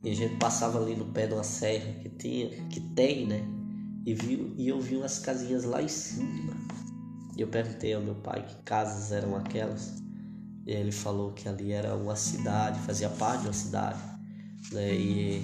e 0.02 0.10
a 0.10 0.14
gente 0.14 0.36
passava 0.36 0.80
ali 0.80 0.94
no 0.94 1.06
pé 1.06 1.26
de 1.26 1.34
uma 1.34 1.44
serra 1.44 1.92
que 2.00 2.08
tinha, 2.10 2.48
que 2.68 2.80
tem, 2.80 3.26
né? 3.26 3.56
e, 4.06 4.14
vi, 4.14 4.54
e 4.56 4.68
eu 4.68 4.80
vi 4.80 4.96
umas 4.96 5.18
casinhas 5.18 5.64
lá 5.64 5.82
em 5.82 5.88
cima. 5.88 6.54
E 7.36 7.40
eu 7.40 7.48
perguntei 7.48 7.92
ao 7.92 8.00
meu 8.00 8.14
pai 8.14 8.46
que 8.46 8.54
casas 8.62 9.10
eram 9.10 9.34
aquelas. 9.34 10.00
Ele 10.66 10.90
falou 10.90 11.32
que 11.32 11.48
ali 11.48 11.72
era 11.72 11.94
uma 11.94 12.16
cidade, 12.16 12.80
fazia 12.80 13.08
parte 13.08 13.42
de 13.42 13.46
uma 13.46 13.52
cidade. 13.52 14.00
Né? 14.72 14.94
E, 14.94 15.42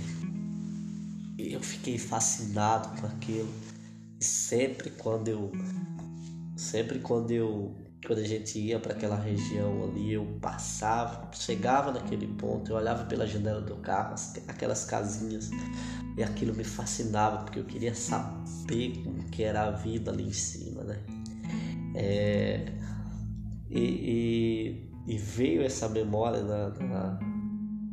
e 1.39 1.53
eu 1.53 1.61
fiquei 1.61 1.97
fascinado 1.97 3.01
com 3.01 3.07
aquilo. 3.07 3.49
E 4.21 4.25
sempre 4.25 4.91
quando 4.91 5.29
eu. 5.29 5.53
Sempre 6.57 6.99
quando 6.99 7.31
eu. 7.31 7.77
Quando 8.05 8.19
a 8.19 8.27
gente 8.27 8.59
ia 8.59 8.81
para 8.81 8.95
aquela 8.95 9.15
região 9.15 9.85
ali, 9.85 10.13
eu 10.13 10.27
passava, 10.41 11.31
chegava 11.33 11.93
naquele 11.93 12.27
ponto, 12.27 12.73
eu 12.73 12.77
olhava 12.77 13.05
pela 13.05 13.25
janela 13.29 13.61
do 13.61 13.77
carro, 13.77 14.17
aquelas 14.49 14.85
casinhas, 14.85 15.51
e 16.17 16.23
aquilo 16.25 16.53
me 16.53 16.65
fascinava, 16.65 17.45
porque 17.45 17.61
eu 17.61 17.65
queria 17.65 17.95
saber 17.95 19.01
como 19.05 19.23
que 19.31 19.45
era 19.45 19.69
a 19.69 19.71
vida 19.71 20.11
ali 20.11 20.25
em 20.25 20.33
cima, 20.33 20.83
né? 20.83 20.99
É, 21.95 22.73
e, 23.71 23.81
e, 23.81 24.92
e, 25.07 25.17
veio 25.17 25.63
essa 25.63 25.89
memória, 25.89 26.43
na, 26.43 26.71
na, 26.71 27.21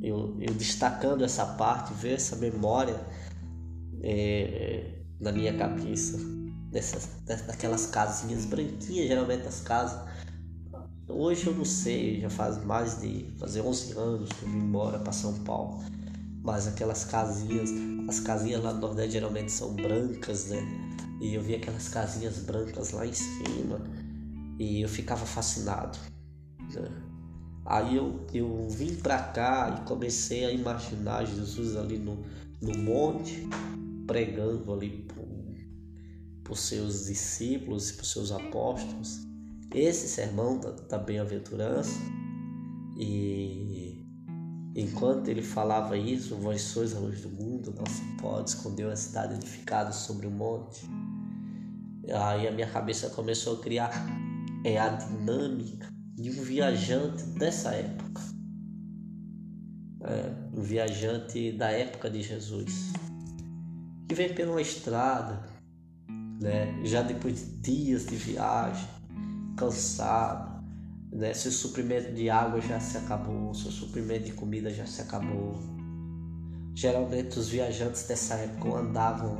eu, 0.01 0.37
eu, 0.39 0.53
destacando 0.53 1.23
essa 1.23 1.45
parte, 1.45 1.93
veio 1.93 2.15
essa 2.15 2.35
memória 2.35 2.99
é, 4.01 5.01
na 5.19 5.31
minha 5.31 5.57
cabeça, 5.57 6.17
dessas, 6.71 7.09
daquelas 7.25 7.87
casinhas 7.87 8.45
branquinhas, 8.45 9.07
geralmente 9.07 9.47
as 9.47 9.61
casas. 9.61 10.07
Hoje 11.07 11.47
eu 11.47 11.55
não 11.55 11.65
sei, 11.65 12.21
já 12.21 12.29
faz 12.29 12.63
mais 12.63 13.01
de 13.01 13.25
fazer 13.37 13.61
11 13.61 13.97
anos 13.97 14.29
que 14.29 14.43
eu 14.43 14.49
vim 14.49 14.59
embora 14.59 14.99
para 14.99 15.11
São 15.11 15.33
Paulo 15.39 15.83
mas 16.43 16.67
aquelas 16.67 17.05
casinhas, 17.05 17.69
as 18.07 18.19
casinhas 18.19 18.63
lá 18.63 18.73
no 18.73 18.79
Nordeste 18.79 19.11
geralmente 19.13 19.51
são 19.51 19.73
brancas, 19.73 20.47
né? 20.47 20.61
E 21.21 21.35
eu 21.35 21.41
vi 21.41 21.55
aquelas 21.55 21.89
casinhas 21.89 22.39
brancas 22.39 22.91
lá 22.91 23.05
em 23.05 23.13
cima 23.13 23.81
e 24.57 24.81
eu 24.81 24.89
ficava 24.89 25.25
fascinado. 25.25 25.97
Aí 27.65 27.95
eu, 27.95 28.25
eu 28.33 28.67
vim 28.69 28.95
pra 28.95 29.21
cá 29.21 29.77
e 29.77 29.87
comecei 29.87 30.45
a 30.45 30.51
imaginar 30.51 31.25
Jesus 31.25 31.75
ali 31.75 31.97
no, 31.97 32.23
no 32.61 32.77
monte, 32.79 33.47
pregando 34.07 34.73
ali 34.73 35.07
por, 36.43 36.57
seus 36.57 37.05
discípulos 37.05 37.91
e 37.91 37.93
por 37.93 38.05
seus 38.05 38.31
apóstolos. 38.31 39.19
Esse 39.73 40.07
sermão 40.07 40.59
da, 40.59 40.71
da 40.71 40.97
bem-aventurança. 40.97 41.99
E 42.97 44.03
Enquanto 44.75 45.27
ele 45.27 45.41
falava 45.41 45.97
isso, 45.97 46.35
vós 46.35 46.61
sois 46.61 46.95
a 46.95 46.99
luz 46.99 47.21
do 47.21 47.29
mundo, 47.29 47.73
não 47.75 47.85
se 47.85 48.01
pode 48.21 48.51
esconder 48.51 48.89
a 48.89 48.95
cidade 48.95 49.33
edificada 49.33 49.91
sobre 49.91 50.25
o 50.25 50.31
monte. 50.31 50.85
Aí 52.07 52.47
a 52.47 52.51
minha 52.51 52.69
cabeça 52.69 53.09
começou 53.09 53.57
a 53.57 53.59
criar 53.59 53.91
é 54.63 54.77
a 54.77 54.89
dinâmica 54.89 55.98
de 56.19 56.29
um 56.29 56.43
viajante 56.43 57.23
dessa 57.23 57.71
época. 57.71 58.21
É, 60.01 60.57
um 60.57 60.61
viajante 60.61 61.53
da 61.53 61.71
época 61.71 62.09
de 62.09 62.21
Jesus. 62.21 62.91
Que 64.07 64.15
vem 64.15 64.33
pela 64.33 64.61
estrada, 64.61 65.47
né? 66.41 66.83
já 66.83 67.01
depois 67.01 67.39
de 67.39 67.57
dias 67.61 68.05
de 68.05 68.15
viagem, 68.17 68.87
cansado, 69.55 70.63
né? 71.11 71.33
Seu 71.33 71.51
suprimento 71.51 72.13
de 72.13 72.29
água 72.29 72.59
já 72.59 72.79
se 72.79 72.97
acabou, 72.97 73.53
seu 73.53 73.71
suprimento 73.71 74.25
de 74.25 74.33
comida 74.33 74.73
já 74.73 74.85
se 74.85 75.01
acabou. 75.01 75.59
Geralmente 76.73 77.37
os 77.37 77.49
viajantes 77.49 78.07
dessa 78.07 78.35
época 78.35 78.77
andavam 78.77 79.37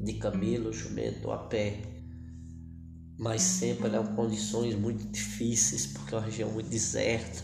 de 0.00 0.14
camelo, 0.14 0.72
jumento, 0.72 1.30
a 1.30 1.38
pé, 1.38 1.93
mas 3.18 3.42
sempre 3.42 3.88
eram 3.88 4.06
condições 4.14 4.74
muito 4.74 5.06
difíceis 5.08 5.86
porque 5.86 6.14
é 6.14 6.18
uma 6.18 6.24
região 6.24 6.50
muito 6.50 6.68
deserta. 6.68 7.42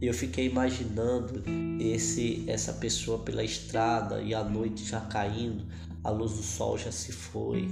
E 0.00 0.06
eu 0.06 0.14
fiquei 0.14 0.46
imaginando 0.46 1.42
esse 1.80 2.44
essa 2.48 2.72
pessoa 2.72 3.20
pela 3.20 3.42
estrada 3.42 4.20
e 4.20 4.34
a 4.34 4.42
noite 4.42 4.84
já 4.84 5.00
caindo, 5.00 5.64
a 6.02 6.10
luz 6.10 6.32
do 6.32 6.42
sol 6.42 6.76
já 6.76 6.90
se 6.90 7.12
foi, 7.12 7.68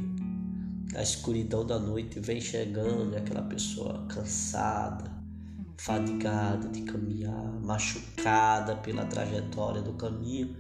a 0.95 1.03
escuridão 1.03 1.67
da 1.67 1.79
noite 1.79 2.21
vem 2.21 2.41
chegando 2.41 3.15
e 3.15 3.17
aquela 3.17 3.43
pessoa 3.43 4.07
cansada, 4.09 5.11
fadigada 5.79 6.69
de 6.69 6.83
caminhar, 6.83 7.61
machucada 7.63 8.77
pela 8.77 9.05
trajetória 9.05 9.83
do 9.83 9.95
caminho, 9.95 10.55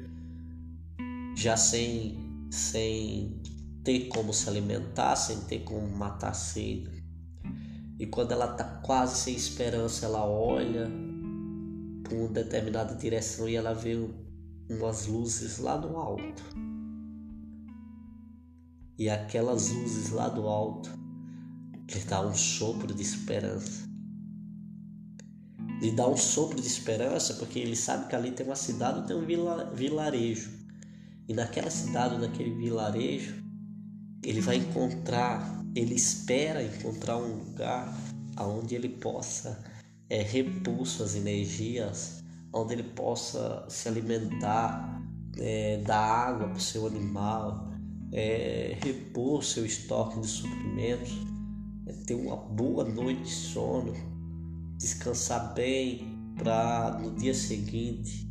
já 1.36 1.56
sem, 1.56 2.18
sem 2.50 3.40
ter 3.84 4.08
como 4.08 4.32
se 4.32 4.48
alimentar, 4.48 5.16
sem 5.16 5.40
ter 5.42 5.60
como 5.60 5.86
matar 5.88 6.30
a 6.30 6.34
sede. 6.34 7.02
E 7.98 8.06
quando 8.06 8.32
ela 8.32 8.52
está 8.52 8.64
quase 8.64 9.16
sem 9.16 9.34
esperança, 9.34 10.06
ela 10.06 10.24
olha 10.24 10.90
para 12.02 12.14
uma 12.14 12.28
determinada 12.28 12.94
direção 12.94 13.48
e 13.48 13.56
ela 13.56 13.72
vê 13.74 13.96
umas 14.68 15.06
luzes 15.06 15.58
lá 15.58 15.78
no 15.78 15.96
alto. 15.96 16.42
E 18.98 19.08
aquelas 19.08 19.70
luzes 19.70 20.10
lá 20.10 20.28
do 20.28 20.46
alto 20.46 20.90
lhe 21.92 22.00
dá 22.04 22.26
um 22.26 22.34
sopro 22.34 22.94
de 22.94 23.02
esperança. 23.02 23.90
Lhe 25.80 25.90
dá 25.90 26.08
um 26.08 26.16
sopro 26.16 26.60
de 26.60 26.66
esperança 26.66 27.34
porque 27.34 27.58
ele 27.58 27.74
sabe 27.74 28.08
que 28.08 28.14
ali 28.14 28.30
tem 28.30 28.46
uma 28.46 28.54
cidade, 28.54 29.06
tem 29.06 29.16
um 29.16 29.26
vilarejo. 29.74 30.50
E 31.28 31.34
naquela 31.34 31.70
cidade, 31.70 32.18
naquele 32.18 32.54
vilarejo, 32.54 33.41
ele 34.24 34.40
vai 34.40 34.56
encontrar, 34.56 35.62
ele 35.74 35.94
espera 35.94 36.62
encontrar 36.62 37.16
um 37.16 37.44
lugar 37.44 37.92
onde 38.38 38.74
ele 38.74 38.88
possa 38.88 39.62
é, 40.08 40.22
repor 40.22 40.86
suas 40.86 41.14
energias, 41.14 42.22
onde 42.52 42.74
ele 42.74 42.82
possa 42.82 43.64
se 43.68 43.88
alimentar, 43.88 45.02
é, 45.38 45.78
dar 45.78 46.28
água 46.28 46.48
para 46.48 46.58
o 46.58 46.60
seu 46.60 46.86
animal, 46.86 47.70
é, 48.12 48.78
repor 48.82 49.42
seu 49.42 49.64
estoque 49.64 50.20
de 50.20 50.26
suprimentos, 50.26 51.12
é, 51.86 51.92
ter 52.06 52.14
uma 52.14 52.36
boa 52.36 52.84
noite 52.84 53.22
de 53.22 53.30
sono, 53.30 53.92
descansar 54.76 55.54
bem 55.54 56.12
para 56.36 56.98
no 57.00 57.14
dia 57.14 57.34
seguinte 57.34 58.28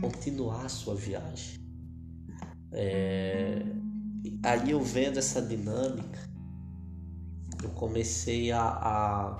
continuar 0.00 0.68
sua 0.68 0.94
viagem. 0.94 1.60
É, 2.72 3.62
aí 4.42 4.70
eu 4.70 4.80
vendo 4.80 5.18
essa 5.18 5.40
dinâmica, 5.40 6.18
eu 7.62 7.70
comecei 7.70 8.50
a, 8.52 8.62
a, 8.62 9.38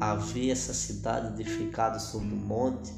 a 0.00 0.14
ver 0.14 0.50
essa 0.50 0.74
cidade 0.74 1.40
edificada 1.40 1.98
sobre 1.98 2.34
o 2.34 2.36
monte 2.36 2.92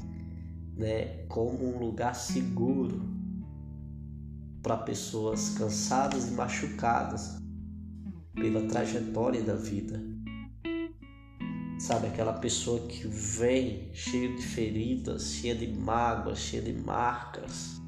né, 0.75 1.25
como 1.27 1.75
um 1.75 1.79
lugar 1.79 2.15
seguro 2.15 3.01
para 4.61 4.77
pessoas 4.77 5.49
cansadas 5.49 6.29
e 6.29 6.31
machucadas 6.31 7.37
pela 8.33 8.67
trajetória 8.67 9.43
da 9.43 9.55
vida. 9.55 10.01
Sabe, 11.79 12.07
aquela 12.07 12.33
pessoa 12.33 12.87
que 12.87 13.05
vem 13.07 13.89
cheia 13.93 14.33
de 14.33 14.41
feridas, 14.41 15.33
cheia 15.33 15.53
de 15.53 15.67
mágoas, 15.67 16.39
cheia 16.39 16.63
de 16.63 16.73
marcas, 16.73 17.81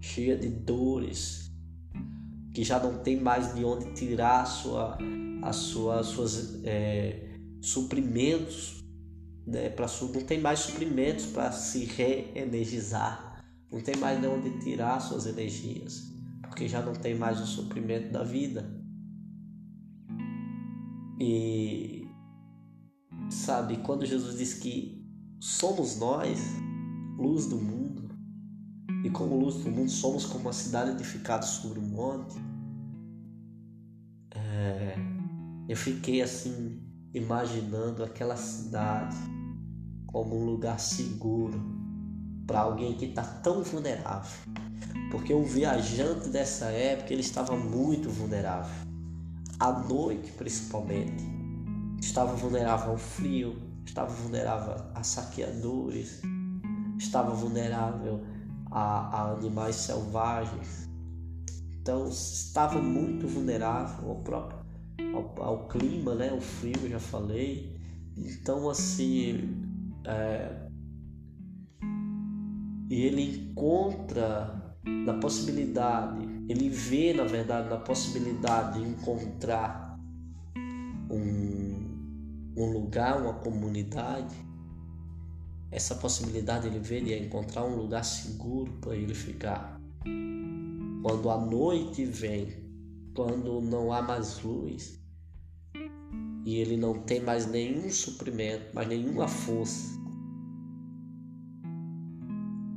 cheia 0.00 0.36
de 0.36 0.48
dores, 0.48 1.45
que 2.56 2.64
já 2.64 2.82
não 2.82 3.00
tem 3.02 3.20
mais 3.20 3.54
de 3.54 3.62
onde 3.62 3.92
tirar 3.92 4.40
a 4.40 4.46
sua, 4.46 4.96
a 5.42 5.52
sua, 5.52 6.02
suas 6.02 6.58
é, 6.64 7.36
suprimentos, 7.60 8.82
né? 9.46 9.68
Pra, 9.68 9.84
não 10.14 10.22
tem 10.22 10.40
mais 10.40 10.60
suprimentos 10.60 11.26
para 11.26 11.52
se 11.52 11.84
reenergizar, 11.84 13.44
não 13.70 13.78
tem 13.82 13.94
mais 13.96 14.18
de 14.18 14.26
onde 14.26 14.58
tirar 14.60 14.98
suas 15.00 15.26
energias, 15.26 16.10
porque 16.40 16.66
já 16.66 16.80
não 16.80 16.94
tem 16.94 17.14
mais 17.14 17.38
o 17.42 17.46
suprimento 17.46 18.10
da 18.10 18.24
vida. 18.24 18.74
E 21.20 22.08
sabe, 23.28 23.76
quando 23.84 24.06
Jesus 24.06 24.38
diz 24.38 24.54
que 24.54 25.06
somos 25.38 25.98
nós, 25.98 26.40
luz 27.18 27.44
do 27.44 27.58
mundo, 27.58 27.85
e 29.06 29.10
como 29.10 29.38
luz 29.38 29.62
do 29.62 29.70
mundo 29.70 29.88
somos 29.88 30.26
como 30.26 30.46
uma 30.46 30.52
cidade 30.52 30.90
edificada 30.90 31.46
sobre 31.46 31.78
um 31.78 31.86
monte, 31.86 32.34
é, 34.34 34.96
eu 35.68 35.76
fiquei 35.76 36.20
assim 36.20 36.82
imaginando 37.14 38.02
aquela 38.02 38.36
cidade 38.36 39.16
como 40.08 40.36
um 40.36 40.44
lugar 40.44 40.80
seguro 40.80 41.62
para 42.48 42.60
alguém 42.60 42.94
que 42.94 43.04
está 43.04 43.22
tão 43.22 43.62
vulnerável. 43.62 44.40
Porque 45.12 45.32
o 45.32 45.44
viajante 45.44 46.28
dessa 46.28 46.66
época 46.66 47.12
ele 47.12 47.22
estava 47.22 47.56
muito 47.56 48.10
vulnerável. 48.10 48.74
À 49.60 49.70
noite, 49.70 50.32
principalmente, 50.32 51.24
estava 52.00 52.34
vulnerável 52.34 52.90
ao 52.90 52.98
frio, 52.98 53.56
estava 53.84 54.12
vulnerável 54.12 54.84
a 54.92 55.04
saqueadores, 55.04 56.22
estava 56.98 57.30
vulnerável 57.32 58.35
a, 58.76 59.22
a 59.22 59.32
animais 59.32 59.76
selvagens, 59.76 60.86
então 61.80 62.06
estava 62.08 62.82
muito 62.82 63.26
vulnerável 63.26 64.10
ao 64.10 64.16
próprio 64.16 64.58
ao, 65.14 65.42
ao 65.42 65.68
clima, 65.68 66.14
né? 66.14 66.30
O 66.32 66.40
frio, 66.42 66.86
já 66.86 67.00
falei. 67.00 67.74
Então 68.14 68.68
assim, 68.68 69.50
é, 70.04 70.68
e 72.90 73.02
ele 73.02 73.50
encontra 73.50 74.76
na 74.84 75.14
possibilidade, 75.14 76.18
ele 76.46 76.68
vê 76.68 77.14
na 77.14 77.24
verdade 77.24 77.70
na 77.70 77.78
possibilidade 77.78 78.78
de 78.78 78.88
encontrar 78.88 79.98
um, 81.10 82.52
um 82.58 82.72
lugar, 82.72 83.22
uma 83.22 83.34
comunidade. 83.34 84.45
Essa 85.70 85.94
possibilidade 85.96 86.66
ele 86.66 86.78
vê 86.78 87.00
de 87.00 87.14
encontrar 87.18 87.64
um 87.64 87.76
lugar 87.76 88.04
seguro 88.04 88.72
para 88.80 88.96
ele 88.96 89.14
ficar. 89.14 89.80
Quando 91.02 91.30
a 91.30 91.40
noite 91.40 92.04
vem, 92.04 92.48
quando 93.14 93.60
não 93.60 93.92
há 93.92 94.02
mais 94.02 94.42
luz 94.42 95.00
e 96.44 96.56
ele 96.56 96.76
não 96.76 97.02
tem 97.02 97.20
mais 97.20 97.46
nenhum 97.46 97.90
suprimento, 97.90 98.74
mais 98.74 98.88
nenhuma 98.88 99.26
força, 99.26 99.98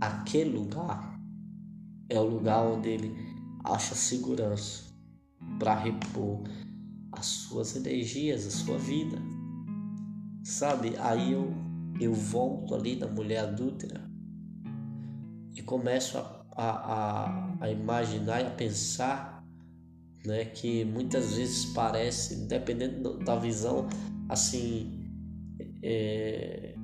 aquele 0.01 0.57
lugar 0.57 1.19
é 2.09 2.19
o 2.19 2.27
lugar 2.27 2.65
onde 2.65 2.89
ele 2.89 3.15
acha 3.63 3.93
segurança 3.93 4.89
para 5.59 5.75
repor 5.75 6.43
as 7.11 7.25
suas 7.25 7.75
energias, 7.75 8.47
a 8.47 8.51
sua 8.51 8.77
vida. 8.77 9.17
Sabe? 10.43 10.95
Aí 10.97 11.33
eu, 11.33 11.53
eu 11.99 12.13
volto 12.13 12.73
ali 12.75 12.95
na 12.95 13.07
mulher 13.07 13.39
adúltera 13.39 14.09
e 15.55 15.61
começo 15.61 16.17
a 16.17 16.39
a, 16.61 17.55
a, 17.61 17.71
imaginar 17.71 18.41
e 18.41 18.47
a 18.47 18.51
pensar 18.51 19.45
né, 20.25 20.43
que 20.45 20.83
muitas 20.83 21.35
vezes 21.35 21.65
parece, 21.67 22.47
dependendo 22.47 23.17
da 23.19 23.37
visão, 23.37 23.87
assim, 24.27 25.09
é, 25.81 26.75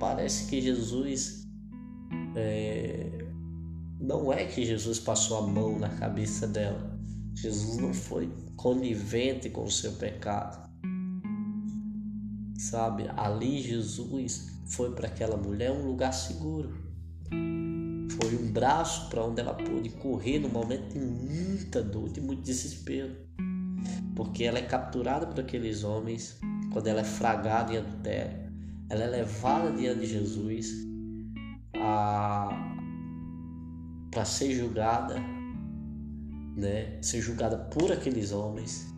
parece 0.00 0.48
que 0.50 0.60
Jesus 0.60 1.46
é, 2.34 3.28
não 4.00 4.32
é 4.32 4.44
que 4.44 4.64
Jesus 4.64 4.98
passou 4.98 5.38
a 5.38 5.46
mão 5.46 5.78
na 5.78 5.90
cabeça 5.90 6.48
dela. 6.48 6.98
Jesus 7.34 7.76
não 7.78 7.94
foi 7.94 8.28
conivente 8.56 9.48
com 9.50 9.62
o 9.62 9.70
seu 9.70 9.92
pecado. 9.92 10.68
Sabe, 12.68 13.08
ali 13.16 13.62
Jesus 13.62 14.48
foi 14.66 14.94
para 14.94 15.06
aquela 15.06 15.36
mulher 15.36 15.72
um 15.72 15.86
lugar 15.86 16.12
seguro 16.12 16.90
foi 18.22 18.36
um 18.36 18.52
braço 18.52 19.08
para 19.08 19.24
onde 19.24 19.40
ela 19.40 19.54
pôde 19.54 19.88
correr 19.90 20.38
no 20.38 20.48
momento 20.48 20.92
de 20.92 20.98
muita 20.98 21.82
dor, 21.82 22.10
de 22.10 22.20
muito 22.20 22.42
desespero. 22.42 23.16
Porque 24.14 24.44
ela 24.44 24.58
é 24.58 24.62
capturada 24.62 25.26
por 25.26 25.40
aqueles 25.40 25.84
homens 25.84 26.38
quando 26.72 26.86
ela 26.86 27.00
é 27.00 27.04
fragada 27.04 27.72
em 27.72 27.78
adultério. 27.78 28.50
Ela 28.88 29.04
é 29.04 29.06
levada 29.06 29.72
diante 29.72 30.00
de 30.00 30.06
Jesus 30.06 30.70
para 31.72 32.54
ser 34.24 34.52
julgada, 34.52 35.18
né? 36.56 37.00
Ser 37.00 37.20
julgada 37.20 37.56
por 37.56 37.90
aqueles 37.90 38.32
homens. 38.32 38.92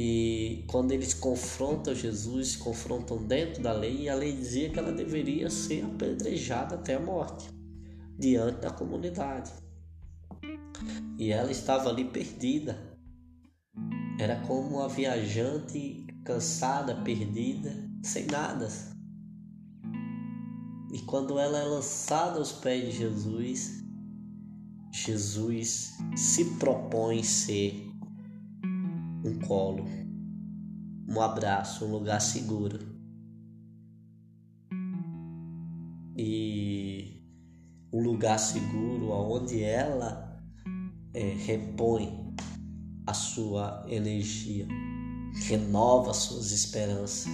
E 0.00 0.62
quando 0.68 0.92
eles 0.92 1.12
confrontam 1.12 1.92
Jesus, 1.92 2.54
confrontam 2.54 3.26
dentro 3.26 3.60
da 3.60 3.72
lei, 3.72 4.02
e 4.02 4.08
a 4.08 4.14
lei 4.14 4.32
dizia 4.32 4.70
que 4.70 4.78
ela 4.78 4.92
deveria 4.92 5.50
ser 5.50 5.84
apedrejada 5.84 6.76
até 6.76 6.94
a 6.94 7.00
morte 7.00 7.48
diante 8.16 8.60
da 8.60 8.70
comunidade. 8.70 9.50
E 11.18 11.32
ela 11.32 11.50
estava 11.50 11.88
ali 11.88 12.04
perdida. 12.04 12.78
Era 14.20 14.36
como 14.46 14.76
uma 14.76 14.88
viajante 14.88 16.06
cansada, 16.24 16.94
perdida, 17.02 17.74
sem 18.00 18.24
nada. 18.26 18.68
E 20.92 21.00
quando 21.06 21.40
ela 21.40 21.58
é 21.58 21.64
lançada 21.64 22.38
aos 22.38 22.52
pés 22.52 22.84
de 22.84 22.92
Jesus, 22.92 23.82
Jesus 24.92 25.96
se 26.14 26.44
propõe 26.56 27.24
ser 27.24 27.87
um 29.28 29.38
colo, 29.40 29.84
um 31.08 31.20
abraço, 31.20 31.84
um 31.84 31.90
lugar 31.90 32.20
seguro. 32.20 32.78
E 36.16 37.22
um 37.92 38.02
lugar 38.02 38.38
seguro 38.38 39.10
onde 39.10 39.62
ela 39.62 40.42
é, 41.14 41.34
repõe 41.34 42.34
a 43.06 43.14
sua 43.14 43.84
energia, 43.88 44.66
renova 45.46 46.12
suas 46.12 46.50
esperanças. 46.50 47.26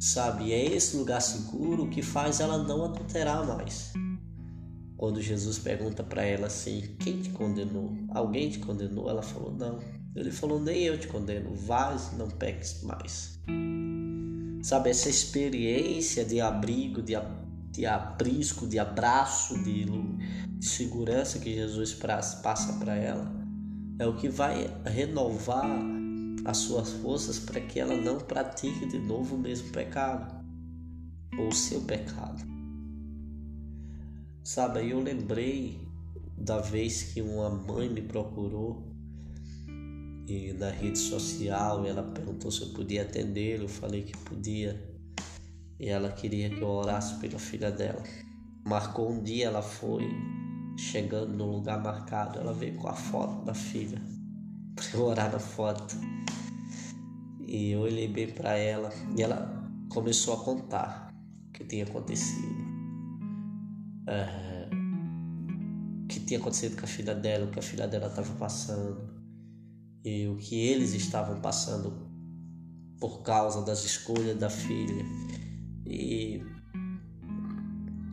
Sabe, 0.00 0.52
é 0.52 0.64
esse 0.64 0.96
lugar 0.96 1.20
seguro 1.20 1.88
que 1.90 2.00
faz 2.02 2.40
ela 2.40 2.58
não 2.58 2.84
adulterar 2.84 3.46
mais. 3.46 3.92
Quando 4.96 5.20
Jesus 5.20 5.58
pergunta 5.58 6.02
para 6.02 6.22
ela 6.22 6.46
assim: 6.46 6.94
Quem 6.98 7.22
te 7.22 7.30
condenou? 7.30 7.90
Alguém 8.10 8.50
te 8.50 8.58
condenou? 8.58 9.08
Ela 9.08 9.22
falou: 9.22 9.50
Não. 9.50 9.78
Ele 10.14 10.30
falou: 10.30 10.60
Nem 10.60 10.82
eu 10.82 10.98
te 10.98 11.06
condeno. 11.08 11.54
Vais, 11.54 12.12
não 12.16 12.28
peques 12.28 12.82
mais. 12.82 13.38
Sabe, 14.62 14.90
essa 14.90 15.08
experiência 15.08 16.24
de 16.24 16.40
abrigo, 16.40 17.00
de, 17.00 17.14
de 17.70 17.86
aprisco, 17.86 18.66
de 18.66 18.78
abraço, 18.78 19.62
de, 19.62 19.86
de 19.86 20.66
segurança 20.66 21.38
que 21.38 21.54
Jesus 21.54 21.94
passa 21.94 22.74
para 22.74 22.94
ela 22.94 23.40
é 24.00 24.06
o 24.06 24.16
que 24.16 24.30
vai 24.30 24.66
renovar 24.86 25.78
as 26.46 26.56
suas 26.56 26.90
forças 26.90 27.38
para 27.38 27.60
que 27.60 27.78
ela 27.78 27.94
não 27.94 28.16
pratique 28.16 28.86
de 28.86 28.98
novo 28.98 29.36
o 29.36 29.38
mesmo 29.38 29.70
pecado 29.72 30.42
ou 31.38 31.48
o 31.48 31.54
seu 31.54 31.82
pecado. 31.82 32.42
Sabe, 34.42 34.88
eu 34.88 35.00
lembrei 35.00 35.86
da 36.34 36.62
vez 36.62 37.12
que 37.12 37.20
uma 37.20 37.50
mãe 37.50 37.90
me 37.90 38.00
procurou 38.00 38.90
e 40.30 40.52
na 40.52 40.70
rede 40.70 40.96
social 40.96 41.84
ela 41.84 42.04
perguntou 42.04 42.52
se 42.52 42.62
eu 42.62 42.68
podia 42.68 43.02
atendê-lo, 43.02 43.64
eu 43.64 43.68
falei 43.68 44.02
que 44.02 44.16
podia. 44.18 44.80
E 45.78 45.88
ela 45.88 46.12
queria 46.12 46.48
que 46.48 46.60
eu 46.60 46.68
orasse 46.68 47.18
pela 47.18 47.38
filha 47.38 47.72
dela. 47.72 48.00
Marcou 48.64 49.10
um 49.10 49.20
dia, 49.20 49.46
ela 49.46 49.60
foi, 49.60 50.08
chegando 50.78 51.32
no 51.36 51.50
lugar 51.50 51.82
marcado, 51.82 52.38
ela 52.38 52.52
veio 52.52 52.76
com 52.76 52.86
a 52.86 52.94
foto 52.94 53.44
da 53.44 53.54
filha, 53.54 54.00
para 54.76 54.84
eu 54.94 55.04
orar 55.04 55.32
na 55.32 55.40
foto. 55.40 55.96
E 57.40 57.72
eu 57.72 57.80
olhei 57.80 58.06
bem 58.06 58.28
para 58.28 58.56
ela 58.56 58.92
e 59.18 59.22
ela 59.22 59.68
começou 59.88 60.34
a 60.34 60.44
contar 60.44 61.12
o 61.48 61.52
que 61.52 61.64
tinha 61.64 61.82
acontecido 61.82 62.70
é, 64.06 64.68
que 66.08 66.20
tinha 66.20 66.38
acontecido 66.38 66.76
com 66.76 66.84
a 66.84 66.88
filha 66.88 67.14
dela, 67.16 67.46
o 67.46 67.50
que 67.50 67.58
a 67.58 67.62
filha 67.62 67.88
dela 67.88 68.06
estava 68.06 68.32
passando 68.34 69.19
e 70.04 70.26
o 70.28 70.36
que 70.36 70.56
eles 70.56 70.94
estavam 70.94 71.40
passando 71.40 72.10
por 72.98 73.22
causa 73.22 73.62
das 73.64 73.84
escolhas 73.84 74.38
da 74.38 74.50
filha. 74.50 75.04
E 75.86 76.42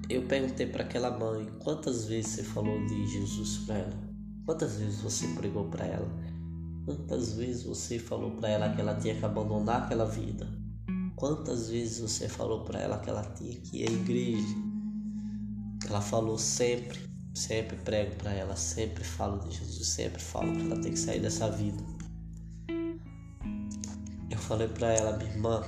eu 0.10 0.24
perguntei 0.24 0.68
para 0.68 0.84
aquela 0.84 1.12
mãe 1.12 1.48
quantas 1.60 2.06
vezes 2.06 2.32
você 2.32 2.44
falou 2.44 2.86
de 2.86 3.08
Jesus 3.08 3.58
para 3.66 3.76
ela, 3.76 3.98
quantas 4.46 4.78
vezes 4.78 5.02
você 5.02 5.28
pregou 5.36 5.66
para 5.66 5.86
ela, 5.86 6.10
quantas 6.86 7.34
vezes 7.34 7.64
você 7.64 8.00
falou 8.00 8.32
para 8.32 8.50
ela 8.50 8.74
que 8.74 8.80
ela 8.80 8.96
tinha 8.96 9.16
que 9.16 9.26
abandonar 9.26 9.84
aquela 9.84 10.06
vida, 10.06 10.48
quantas 11.16 11.70
vezes 11.70 12.00
você 12.00 12.30
falou 12.30 12.64
para 12.64 12.80
ela 12.80 13.00
que 13.00 13.10
ela 13.10 13.24
tinha 13.24 13.60
que 13.60 13.84
ir 13.84 13.90
à 13.90 13.92
igreja? 13.92 14.56
Ela 15.90 16.02
falou 16.02 16.38
sempre, 16.38 17.00
sempre 17.38 17.78
prego 17.78 18.16
para 18.16 18.34
ela, 18.34 18.56
sempre 18.56 19.04
falo 19.04 19.40
de 19.48 19.56
Jesus, 19.56 19.88
sempre 19.88 20.20
falo 20.20 20.52
que 20.54 20.62
ela 20.64 20.82
tem 20.82 20.92
que 20.92 21.00
sair 21.00 21.20
dessa 21.20 21.50
vida. 21.52 21.84
Eu 24.30 24.38
falei 24.40 24.68
para 24.68 24.92
ela, 24.92 25.16
minha 25.18 25.30
irmã, 25.30 25.64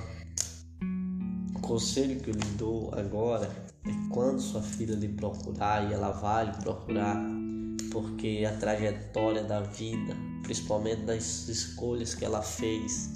o 1.54 1.60
conselho 1.60 2.20
que 2.20 2.30
eu 2.30 2.34
lhe 2.34 2.44
dou 2.56 2.92
agora 2.92 3.48
é 3.86 4.08
quando 4.12 4.40
sua 4.40 4.60
filha 4.60 4.96
lhe 4.96 5.08
procurar, 5.08 5.88
e 5.88 5.94
ela 5.94 6.10
vai 6.10 6.46
lhe 6.46 6.56
procurar, 6.58 7.16
porque 7.92 8.44
a 8.48 8.56
trajetória 8.58 9.44
da 9.44 9.60
vida, 9.60 10.16
principalmente 10.42 11.02
das 11.02 11.48
escolhas 11.48 12.16
que 12.16 12.24
ela 12.24 12.42
fez, 12.42 13.10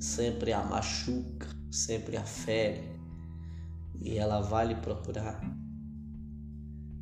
sempre 0.00 0.54
a 0.54 0.64
machuca, 0.64 1.46
sempre 1.70 2.16
a 2.16 2.24
fere, 2.24 2.88
e 4.00 4.16
ela 4.16 4.40
vai 4.40 4.68
lhe 4.68 4.76
procurar 4.76 5.67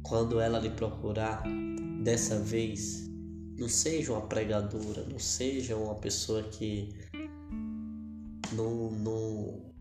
quando 0.08 0.40
ela 0.40 0.58
lhe 0.58 0.70
procurar, 0.70 1.42
dessa 2.02 2.38
vez, 2.38 3.08
não 3.58 3.68
seja 3.68 4.12
uma 4.12 4.22
pregadora, 4.22 5.04
não 5.04 5.18
seja 5.18 5.76
uma 5.76 5.96
pessoa 5.96 6.42
que 6.44 6.94
não, 8.52 8.90
não, 8.92 9.72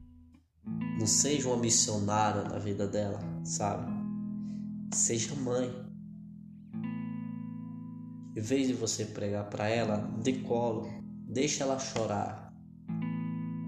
não 1.00 1.06
seja 1.06 1.48
uma 1.48 1.58
missionária 1.58 2.44
na 2.44 2.58
vida 2.58 2.88
dela, 2.88 3.20
sabe? 3.44 3.92
Seja 4.94 5.36
mãe. 5.36 5.72
Em 8.36 8.42
vez 8.42 8.68
de 8.68 8.74
você 8.74 9.06
pregar 9.06 9.50
para 9.50 9.70
ela, 9.70 9.98
de 10.22 10.34
colo, 10.40 10.90
deixa 11.30 11.64
ela 11.64 11.80
chorar, 11.80 12.54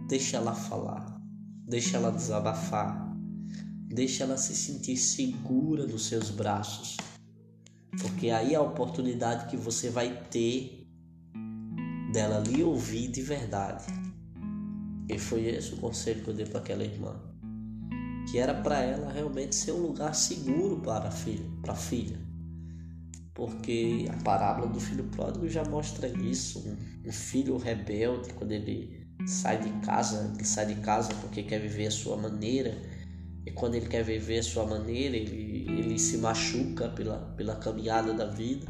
deixa 0.10 0.38
ela 0.38 0.54
falar, 0.54 1.22
deixa 1.68 1.98
ela 1.98 2.12
desabafar 2.12 3.07
Deixa 3.88 4.26
ela 4.26 4.38
se 4.38 4.54
sentir 4.54 4.98
segura 4.98 5.88
nos 5.88 6.08
seus 6.08 6.30
braços. 6.30 6.98
Porque 8.02 8.30
aí 8.30 8.54
é 8.54 8.58
a 8.58 8.62
oportunidade 8.62 9.50
que 9.50 9.56
você 9.56 9.90
vai 9.90 10.24
ter 10.30 10.86
dela 12.12 12.40
lhe 12.40 12.64
ouvir 12.64 13.08
de 13.08 13.22
verdade. 13.22 13.86
E 15.10 15.18
foi 15.18 15.46
esse 15.46 15.74
o 15.74 15.78
conselho 15.78 16.22
que 16.22 16.30
eu 16.30 16.34
dei 16.34 16.46
para 16.46 16.60
aquela 16.60 16.84
irmã. 16.84 17.16
Que 18.30 18.38
era 18.40 18.54
para 18.54 18.82
ela 18.82 19.10
realmente 19.10 19.56
ser 19.56 19.72
um 19.72 19.88
lugar 19.88 20.14
seguro 20.14 20.82
para 20.82 21.08
a 21.08 21.12
filha, 21.12 21.46
para 21.62 21.72
a 21.72 21.78
filha. 21.78 22.20
Porque 23.34 24.06
a 24.12 24.22
parábola 24.22 24.68
do 24.68 24.82
filho 24.82 25.06
pródigo 25.06 25.48
já 25.48 25.64
mostra 25.64 26.10
isso, 26.10 26.60
um, 26.60 27.08
um 27.08 27.12
filho 27.12 27.56
rebelde 27.56 28.34
quando 28.34 28.52
ele 28.52 29.08
sai 29.26 29.62
de 29.62 29.70
casa, 29.86 30.34
ele 30.36 30.44
sai 30.44 30.66
de 30.66 30.82
casa 30.82 31.14
porque 31.22 31.44
quer 31.44 31.60
viver 31.60 31.88
a 31.88 31.92
sua 31.92 32.18
maneira, 32.18 32.76
e 33.48 33.52
quando 33.52 33.76
ele 33.76 33.88
quer 33.88 34.04
viver 34.04 34.40
a 34.40 34.44
sua 34.44 34.66
maneira, 34.66 35.16
ele, 35.16 35.66
ele 35.70 35.98
se 35.98 36.18
machuca 36.18 36.90
pela, 36.90 37.18
pela 37.38 37.56
caminhada 37.56 38.14
da 38.14 38.26
vida. 38.26 38.68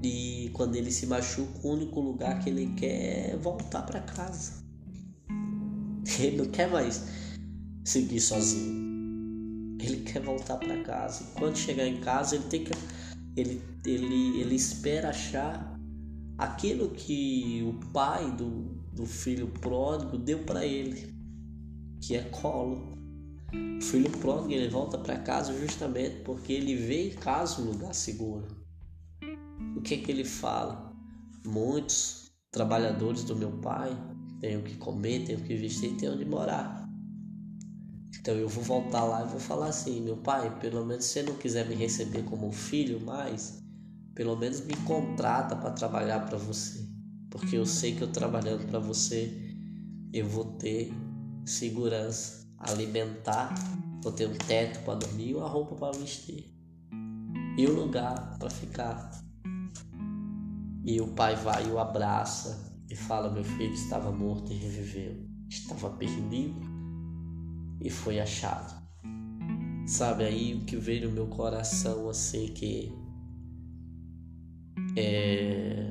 E 0.00 0.50
quando 0.52 0.76
ele 0.76 0.92
se 0.92 1.04
machuca, 1.04 1.66
o 1.66 1.72
único 1.72 2.00
lugar 2.00 2.38
que 2.38 2.48
ele 2.48 2.72
quer 2.76 3.30
é 3.30 3.36
voltar 3.36 3.82
para 3.82 4.00
casa. 4.00 4.62
Ele 6.20 6.36
não 6.36 6.46
quer 6.46 6.70
mais 6.70 7.08
seguir 7.84 8.20
sozinho. 8.20 9.76
Ele 9.80 10.02
quer 10.04 10.22
voltar 10.22 10.56
para 10.58 10.80
casa. 10.84 11.24
E 11.24 11.38
quando 11.38 11.56
chegar 11.56 11.86
em 11.86 12.00
casa, 12.00 12.36
ele 12.36 12.44
tem 12.44 12.64
que 12.64 12.72
ele, 13.36 13.60
ele, 13.84 14.40
ele 14.40 14.54
espera 14.54 15.10
achar 15.10 15.76
aquilo 16.36 16.90
que 16.90 17.62
o 17.64 17.90
pai 17.92 18.30
do, 18.30 18.80
do 18.92 19.04
filho 19.06 19.48
pródigo 19.48 20.16
deu 20.18 20.44
para 20.44 20.64
ele, 20.64 21.12
que 22.00 22.14
é 22.14 22.22
colo. 22.22 22.97
O 23.50 23.80
filho 23.80 24.10
pródigo 24.10 24.52
ele 24.52 24.68
volta 24.68 24.98
para 24.98 25.18
casa 25.20 25.58
justamente 25.58 26.20
porque 26.20 26.52
ele 26.52 26.74
vê 26.74 27.08
em 27.08 27.14
casa 27.14 27.62
um 27.62 27.70
lugar 27.70 27.94
seguro. 27.94 28.46
O 29.74 29.80
que 29.80 29.96
que 29.96 30.10
ele 30.10 30.24
fala? 30.24 30.94
Muitos 31.46 32.30
trabalhadores 32.52 33.24
do 33.24 33.34
meu 33.34 33.52
pai 33.52 33.96
têm 34.40 34.58
o 34.58 34.62
que 34.62 34.76
comer, 34.76 35.24
têm 35.24 35.36
o 35.36 35.40
que 35.40 35.56
vestir, 35.56 35.96
têm 35.96 36.10
onde 36.10 36.26
morar. 36.26 36.86
Então 38.20 38.34
eu 38.34 38.48
vou 38.48 38.62
voltar 38.62 39.04
lá 39.04 39.24
e 39.24 39.28
vou 39.28 39.40
falar 39.40 39.68
assim, 39.68 40.02
meu 40.02 40.18
pai, 40.18 40.58
pelo 40.58 40.84
menos 40.84 41.06
se 41.06 41.14
você 41.14 41.22
não 41.22 41.36
quiser 41.36 41.66
me 41.66 41.74
receber 41.74 42.24
como 42.24 42.52
filho 42.52 43.00
mais, 43.00 43.62
pelo 44.14 44.36
menos 44.36 44.60
me 44.60 44.76
contrata 44.78 45.56
para 45.56 45.70
trabalhar 45.70 46.26
para 46.26 46.36
você, 46.36 46.86
porque 47.30 47.56
eu 47.56 47.64
sei 47.64 47.94
que 47.94 48.02
eu 48.02 48.12
trabalhando 48.12 48.66
para 48.66 48.78
você 48.78 49.32
eu 50.12 50.26
vou 50.26 50.44
ter 50.56 50.92
segurança 51.46 52.37
alimentar, 52.58 53.54
vou 54.02 54.12
ter 54.12 54.28
um 54.28 54.36
teto 54.36 54.84
para 54.84 54.98
dormir 54.98 55.34
uma 55.34 55.48
roupa 55.48 55.74
para 55.76 55.98
vestir 55.98 56.52
e 57.56 57.66
um 57.66 57.72
lugar 57.72 58.38
para 58.38 58.50
ficar. 58.50 59.10
E 60.84 61.00
o 61.00 61.08
pai 61.08 61.36
vai 61.36 61.66
e 61.66 61.70
o 61.70 61.78
abraça 61.78 62.84
e 62.88 62.96
fala: 62.96 63.30
Meu 63.30 63.44
filho 63.44 63.74
estava 63.74 64.10
morto 64.10 64.52
e 64.52 64.56
reviveu, 64.56 65.26
estava 65.48 65.90
perdido 65.90 66.60
e 67.80 67.90
foi 67.90 68.20
achado. 68.20 68.78
Sabe 69.86 70.24
aí 70.24 70.54
o 70.54 70.64
que 70.64 70.76
veio 70.76 71.08
no 71.08 71.14
meu 71.14 71.26
coração 71.28 72.08
assim 72.08 72.48
que 72.48 72.92
é 74.96 75.90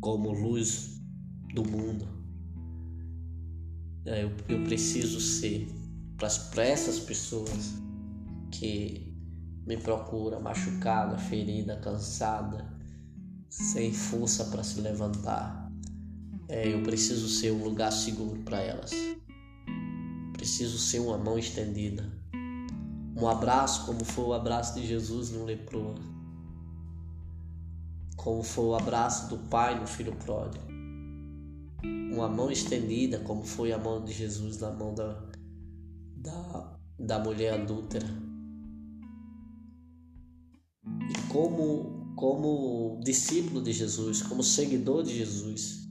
como 0.00 0.32
luz 0.32 1.00
do 1.54 1.62
mundo 1.62 2.21
eu, 4.04 4.32
eu 4.48 4.64
preciso 4.64 5.20
ser 5.20 5.68
para 6.16 6.64
essas 6.64 6.98
pessoas 7.00 7.74
que 8.50 9.12
me 9.66 9.76
procura 9.76 10.40
machucada, 10.40 11.16
ferida, 11.18 11.76
cansada, 11.76 12.66
sem 13.48 13.92
força 13.92 14.46
para 14.46 14.62
se 14.62 14.80
levantar. 14.80 15.70
É, 16.48 16.72
eu 16.72 16.82
preciso 16.82 17.28
ser 17.28 17.52
um 17.52 17.62
lugar 17.62 17.92
seguro 17.92 18.40
para 18.42 18.60
elas. 18.60 18.90
Preciso 20.32 20.78
ser 20.78 21.00
uma 21.00 21.16
mão 21.16 21.38
estendida. 21.38 22.10
Um 23.16 23.28
abraço, 23.28 23.86
como 23.86 24.04
foi 24.04 24.24
o 24.24 24.32
abraço 24.32 24.74
de 24.74 24.86
Jesus 24.86 25.30
no 25.30 25.44
leproso. 25.44 26.02
Como 28.16 28.42
foi 28.42 28.64
o 28.64 28.74
abraço 28.74 29.28
do 29.28 29.38
pai 29.48 29.78
no 29.78 29.86
filho 29.86 30.14
pródigo. 30.16 30.71
Uma 31.84 32.28
mão 32.28 32.50
estendida, 32.50 33.18
como 33.20 33.42
foi 33.42 33.72
a 33.72 33.78
mão 33.78 34.04
de 34.04 34.12
Jesus 34.12 34.58
na 34.58 34.70
mão 34.70 34.94
da, 34.94 35.30
da, 36.16 36.78
da 36.98 37.18
mulher 37.18 37.54
adúltera. 37.54 38.06
Como, 41.30 42.14
como 42.16 43.00
discípulo 43.02 43.62
de 43.62 43.72
Jesus, 43.72 44.22
como 44.22 44.42
seguidor 44.42 45.02
de 45.02 45.16
Jesus, 45.16 45.82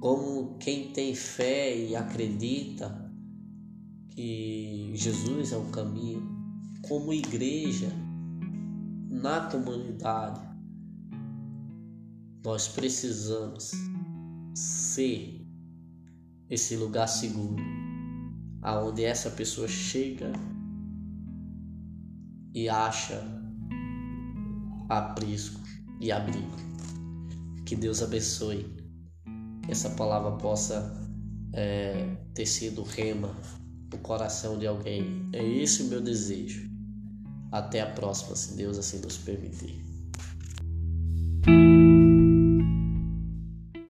como 0.00 0.58
quem 0.58 0.92
tem 0.92 1.14
fé 1.14 1.76
e 1.76 1.96
acredita 1.96 3.10
que 4.10 4.92
Jesus 4.94 5.52
é 5.52 5.56
o 5.56 5.70
caminho, 5.70 6.22
como 6.82 7.12
igreja, 7.12 7.90
na 9.10 9.48
comunidade, 9.50 10.40
nós 12.44 12.68
precisamos 12.68 13.72
ser 14.54 15.40
esse 16.50 16.76
lugar 16.76 17.06
seguro, 17.06 17.62
aonde 18.60 19.02
essa 19.02 19.30
pessoa 19.30 19.66
chega 19.66 20.30
e 22.54 22.68
acha 22.68 23.26
aprisco 24.90 25.58
e 25.98 26.12
abrigo. 26.12 26.56
Que 27.64 27.74
Deus 27.74 28.02
abençoe. 28.02 28.64
Que 29.62 29.72
essa 29.72 29.88
palavra 29.90 30.32
possa 30.32 30.94
é, 31.54 32.14
ter 32.34 32.44
sido 32.44 32.82
rema 32.82 33.34
no 33.90 33.98
coração 34.00 34.58
de 34.58 34.66
alguém. 34.66 35.30
É 35.32 35.42
esse 35.42 35.84
o 35.84 35.86
meu 35.86 36.02
desejo. 36.02 36.70
Até 37.50 37.80
a 37.80 37.90
próxima, 37.90 38.36
se 38.36 38.54
Deus 38.54 38.76
assim 38.76 38.98
nos 38.98 39.16
permitir. 39.16 39.83